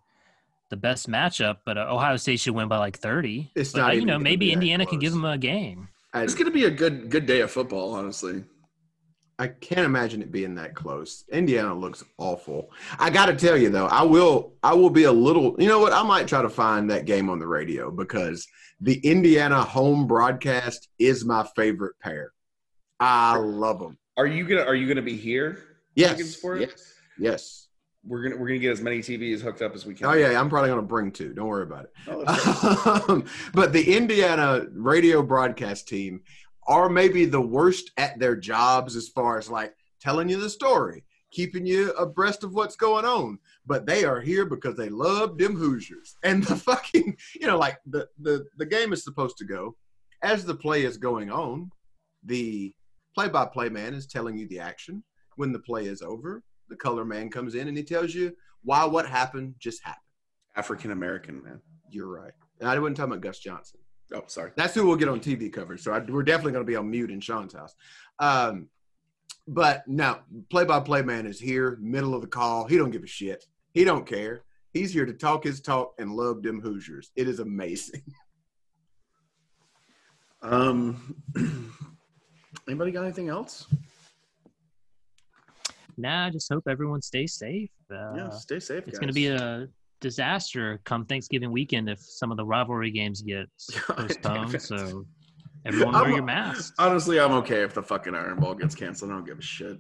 [0.70, 1.58] the best matchup.
[1.66, 3.52] But uh, Ohio State should win by like thirty.
[3.56, 5.38] It's but, not uh, you even know maybe be that Indiana can give them a
[5.38, 5.90] game.
[6.14, 8.44] It's gonna be a good good day of football, honestly.
[9.40, 11.24] I can't imagine it being that close.
[11.32, 12.72] Indiana looks awful.
[13.00, 15.56] I got to tell you though, I will I will be a little.
[15.58, 15.94] You know what?
[15.94, 18.46] I might try to find that game on the radio because
[18.82, 22.34] the Indiana home broadcast is my favorite pair.
[23.00, 23.98] I love them.
[24.18, 25.64] Are you gonna Are you gonna be here?
[25.96, 27.68] Yes, yes, yes.
[28.06, 30.08] We're gonna We're gonna get as many TVs hooked up as we can.
[30.08, 31.34] Oh yeah, I'm probably gonna bring two.
[31.34, 31.94] Don't worry about it.
[32.08, 33.06] Oh.
[33.08, 36.22] Um, but the Indiana radio broadcast team
[36.70, 41.04] are maybe the worst at their jobs as far as like telling you the story,
[41.32, 43.40] keeping you abreast of what's going on.
[43.66, 46.16] But they are here because they love them Hoosiers.
[46.24, 49.76] And the fucking, you know, like the the the game is supposed to go
[50.22, 51.72] as the play is going on.
[52.24, 52.74] The
[53.16, 55.04] play-by-play man is telling you the action.
[55.38, 58.86] When the play is over, the color man comes in and he tells you why
[58.86, 60.04] what happened just happened.
[60.56, 61.62] African American man.
[61.90, 62.34] You're right.
[62.60, 63.79] And I wasn't talking about Gus Johnson.
[64.14, 64.52] Oh, sorry.
[64.56, 65.82] That's who we'll get on TV coverage.
[65.82, 67.76] So I, we're definitely going to be on mute in Sean's house.
[68.20, 68.68] Um,
[69.48, 72.68] but now, play-by-play man is here, middle of the call.
[72.68, 73.46] He don't give a shit.
[73.74, 74.44] He don't care.
[74.74, 77.12] He's here to talk his talk and love them Hoosiers.
[77.16, 78.04] It is amazing.
[80.42, 81.22] Um,
[82.68, 83.68] anybody got anything else?
[85.98, 87.70] Nah, I just hope everyone stays safe.
[87.92, 88.88] Uh, yeah, stay safe.
[88.88, 89.68] it's going to be a
[90.00, 93.48] disaster come Thanksgiving weekend if some of the rivalry games get
[93.88, 94.62] postponed.
[94.62, 95.06] so
[95.66, 96.74] everyone wear I'm- your masks.
[96.80, 99.12] Honestly, I'm okay if the fucking Iron Bowl gets canceled.
[99.12, 99.80] I don't give a shit.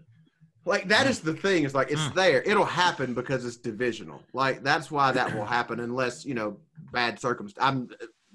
[0.66, 1.64] Like that is the thing.
[1.64, 2.14] It's like it's Mm.
[2.16, 2.42] there.
[2.44, 4.22] It'll happen because it's divisional.
[4.34, 6.58] Like that's why that will happen unless you know
[6.92, 7.64] bad circumstances.
[7.68, 7.90] I'm,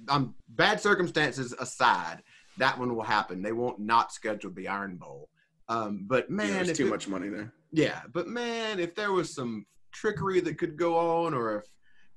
[0.08, 2.22] I'm bad circumstances aside.
[2.58, 3.42] That one will happen.
[3.42, 5.28] They won't not schedule the Iron Bowl.
[5.68, 7.52] Um, but Man, man, there's too it- much money there.
[7.72, 11.64] Yeah, but man, if there was some trickery that could go on, or if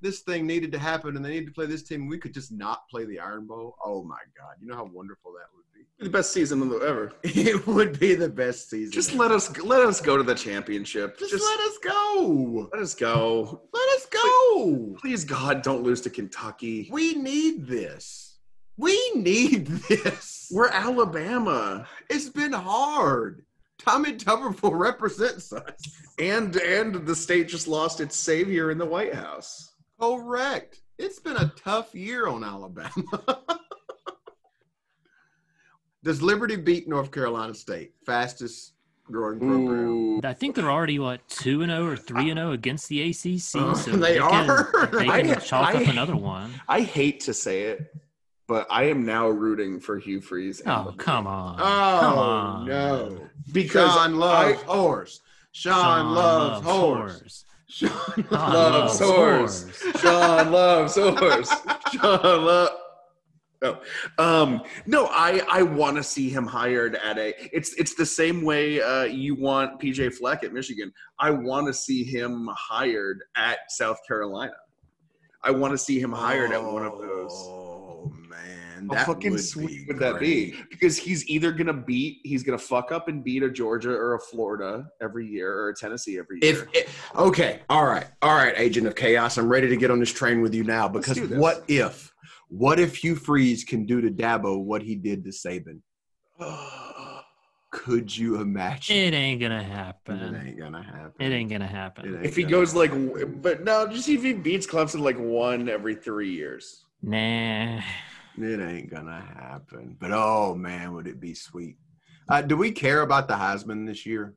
[0.00, 2.52] this thing needed to happen and they need to play this team, we could just
[2.52, 3.76] not play the Iron Bowl.
[3.84, 5.86] Oh my God, you know how wonderful that would be.
[6.04, 7.12] The best season ever.
[7.24, 8.92] It would be the best season.
[8.92, 9.18] Just ever.
[9.22, 11.18] let us let us go to the championship.
[11.18, 12.68] just, Just, let us go.
[12.72, 13.62] let us go.
[13.72, 14.96] Let us go.
[15.00, 16.88] Please, God, don't lose to Kentucky.
[16.92, 18.38] We need this.
[18.76, 20.48] We need this.
[20.52, 23.44] We're Alabama, It's been hard.
[23.78, 25.72] Tommy Tuberville represents us.
[26.18, 29.72] and and the state just lost its savior in the White House.
[30.00, 30.80] Correct.
[30.98, 32.90] It's been a tough year on Alabama.
[36.04, 37.92] Does Liberty beat North Carolina State?
[38.06, 38.74] Fastest
[39.10, 39.88] growing program.
[39.88, 40.20] Ooh.
[40.24, 43.56] I think they're already what two and zero or three and zero against the ACC.
[43.62, 44.86] Uh, so they can, are?
[44.92, 46.52] They I- can chalk I- up another one.
[46.68, 47.92] I hate to say it,
[48.48, 50.62] but I am now rooting for Hugh Freeze.
[50.66, 51.56] Oh come on!
[51.60, 52.66] Oh come on.
[52.66, 53.28] no!
[53.52, 55.20] Because Sean loves I- horse.
[55.52, 57.44] Sean, Sean loves horse.
[57.68, 60.00] Sean Sean loves loves horse.
[60.00, 61.54] Sean loves horse.
[61.92, 62.70] Sean love.
[63.60, 63.80] Oh,
[64.18, 67.34] um, no, I I want to see him hired at a.
[67.54, 70.92] It's it's the same way uh, you want PJ Fleck at Michigan.
[71.18, 74.52] I want to see him hired at South Carolina.
[75.42, 77.67] I want to see him hired at one of those.
[78.00, 80.54] Oh man, How that fucking would sweet be would that be?
[80.70, 84.20] Because he's either gonna beat, he's gonna fuck up and beat a Georgia or a
[84.20, 86.68] Florida every year or a Tennessee every If year.
[86.74, 90.12] it, okay, all right, all right, Agent of Chaos, I'm ready to get on this
[90.12, 92.12] train with you now because what if,
[92.48, 95.80] what if Hugh Freeze can do to Dabo what he did to Saban?
[97.70, 98.96] Could you imagine?
[98.96, 100.18] It ain't gonna happen.
[100.18, 101.12] It ain't gonna happen.
[101.26, 102.14] It ain't gonna happen.
[102.16, 103.08] ain't if he gonna goes like, happen.
[103.08, 106.84] w- but no, just see if he beats Clemson like one every three years.
[107.02, 107.80] Nah.
[108.40, 109.96] It ain't gonna happen.
[109.98, 111.76] But oh man, would it be sweet?
[112.28, 114.34] Uh, do we care about the Heisman this year?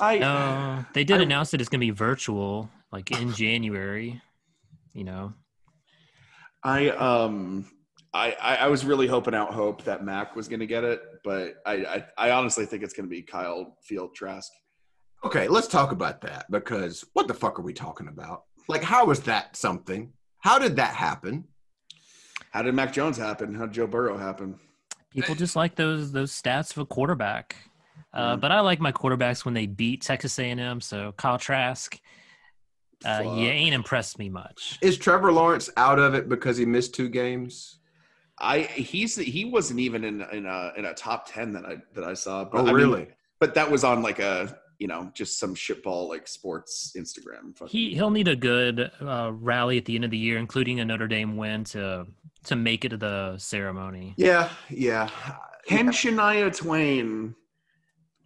[0.00, 4.20] I No, they did I- announce that it's gonna be virtual, like in January.
[4.92, 5.34] You know,
[6.62, 7.66] I um
[8.12, 11.54] I, I I was really hoping out hope that Mac was gonna get it, but
[11.66, 14.50] I I, I honestly think it's gonna be Kyle Field Trask.
[15.24, 18.42] Okay, let's talk about that because what the fuck are we talking about?
[18.68, 20.12] Like, how is that something?
[20.40, 21.44] How did that happen?
[22.54, 23.52] How did Mac Jones happen?
[23.52, 24.60] How did Joe Burrow happen?
[25.10, 27.56] people just like those those stats of a quarterback.
[28.12, 30.80] Uh, but I like my quarterbacks when they beat Texas A&M.
[30.80, 31.98] So Kyle Trask,
[33.04, 34.78] uh, you ain't impressed me much.
[34.80, 37.80] Is Trevor Lawrence out of it because he missed two games?
[38.38, 42.04] I he's he wasn't even in in a in a top ten that I that
[42.04, 42.44] I saw.
[42.44, 43.08] But Oh, I mean, really?
[43.40, 47.56] but that was on like a you know, just some shitball like sports Instagram.
[47.56, 50.78] fucking- He he'll need a good uh, rally at the end of the year, including
[50.78, 52.06] a Notre Dame win to
[52.44, 54.12] to make it to the ceremony.
[54.18, 55.08] Yeah, yeah.
[55.66, 57.34] Can Shania Twain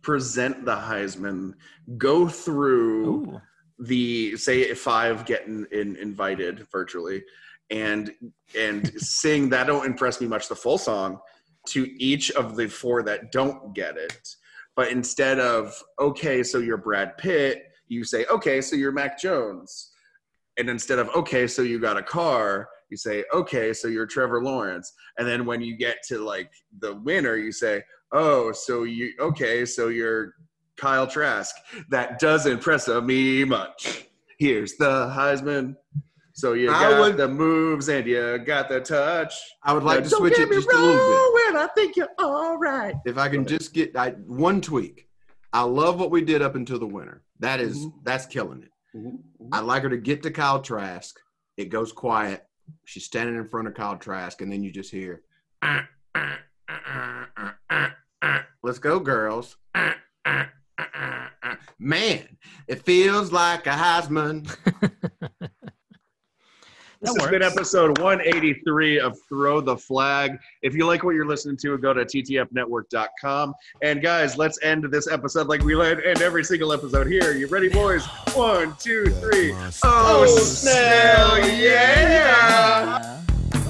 [0.03, 1.53] present the Heisman,
[1.97, 3.41] go through Ooh.
[3.79, 7.23] the say five getting in, invited virtually,
[7.71, 8.13] and
[8.59, 11.21] and sing that don't impress me much the full song
[11.69, 14.35] to each of the four that don't get it,
[14.79, 19.91] but instead of okay, so you're Brad Pitt, you say okay, so you're Mac Jones,
[20.57, 24.41] and instead of okay, so you got a car, you say okay, so you're Trevor
[24.41, 29.15] Lawrence, and then when you get to like the winner, you say oh, so you
[29.19, 30.35] okay, so you're
[30.77, 31.57] Kyle Trask.
[31.91, 34.07] That doesn't impress me much.
[34.39, 35.75] Here's the Heisman.
[36.39, 39.35] So you I got would- the moves and you got the touch.
[39.65, 41.57] I would like Now, to switch it just a little bit.
[41.57, 42.95] I think you're all right.
[43.05, 45.09] If I can just get I, one tweak.
[45.53, 47.25] I love what we did up until the winter.
[47.41, 47.93] That is- Mhm.
[48.05, 48.71] that's killing it.
[49.53, 51.19] I'd like her to get to Kyle Trask.
[51.57, 52.47] It goes quiet.
[52.85, 55.23] She's standing in front of Kyle Trask, and then you just hear,
[55.61, 55.81] "Uh,
[56.15, 56.37] uh,
[56.69, 57.89] uh, uh, uh, uh,
[58.23, 58.39] uh.
[58.63, 60.45] "Let's go, girls." Uh, uh,
[60.79, 61.57] uh.
[61.81, 62.37] Man,
[62.69, 64.47] it feels like a Heisman.
[67.01, 70.37] This That has been episode 183 of Throw the Flag.
[70.63, 73.55] If you like what you're listening to, go to ttfnetwork.com.
[73.83, 77.35] And guys, let's end this episode like we let end every single episode here.
[77.35, 78.05] You ready, boys?
[78.35, 79.55] One, two, three.
[79.85, 83.23] Oh, Snell, yeah!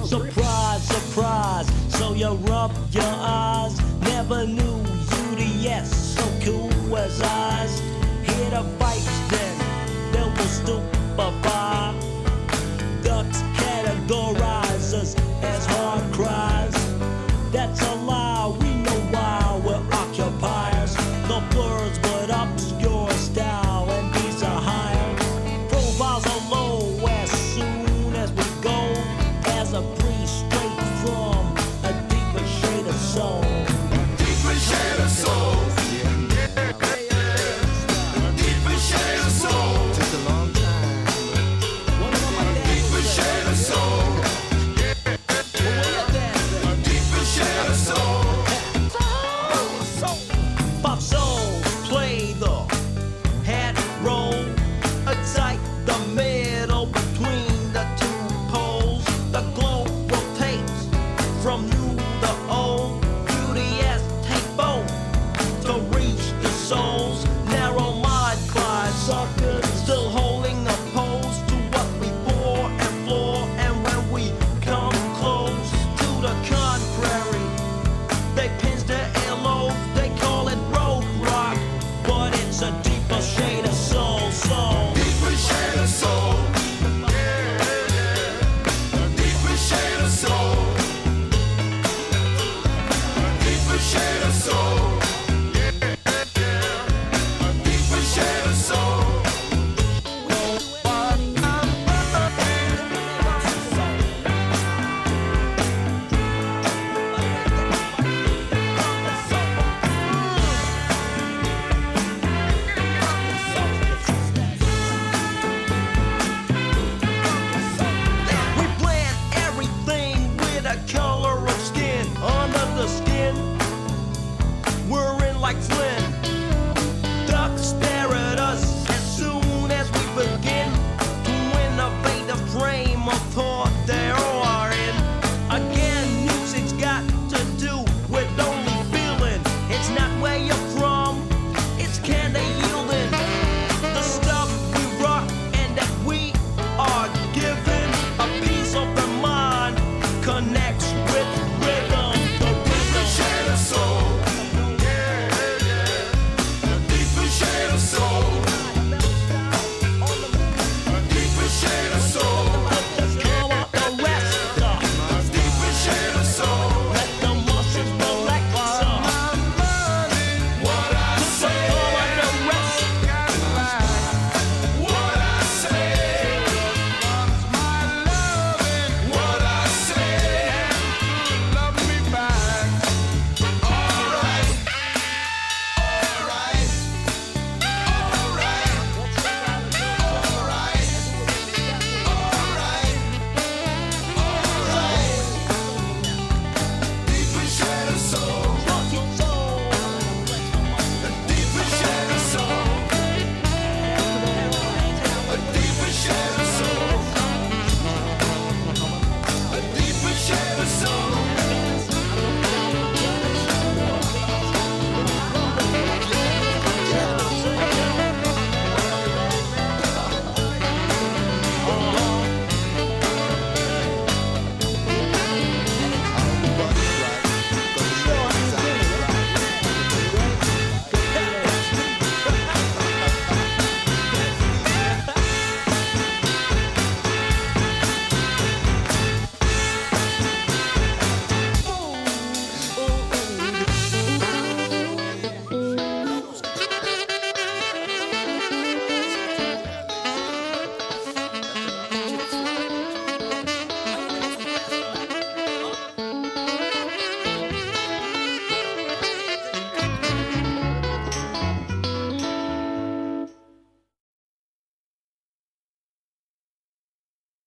[0.05, 1.69] Surprise, surprise.
[1.89, 3.79] So you rub your eyes.
[4.01, 7.79] Never knew you the yes, so cool as eyes.
[8.27, 12.08] Hear the pipes then, they will stupefy.
[14.09, 14.68] Categorize us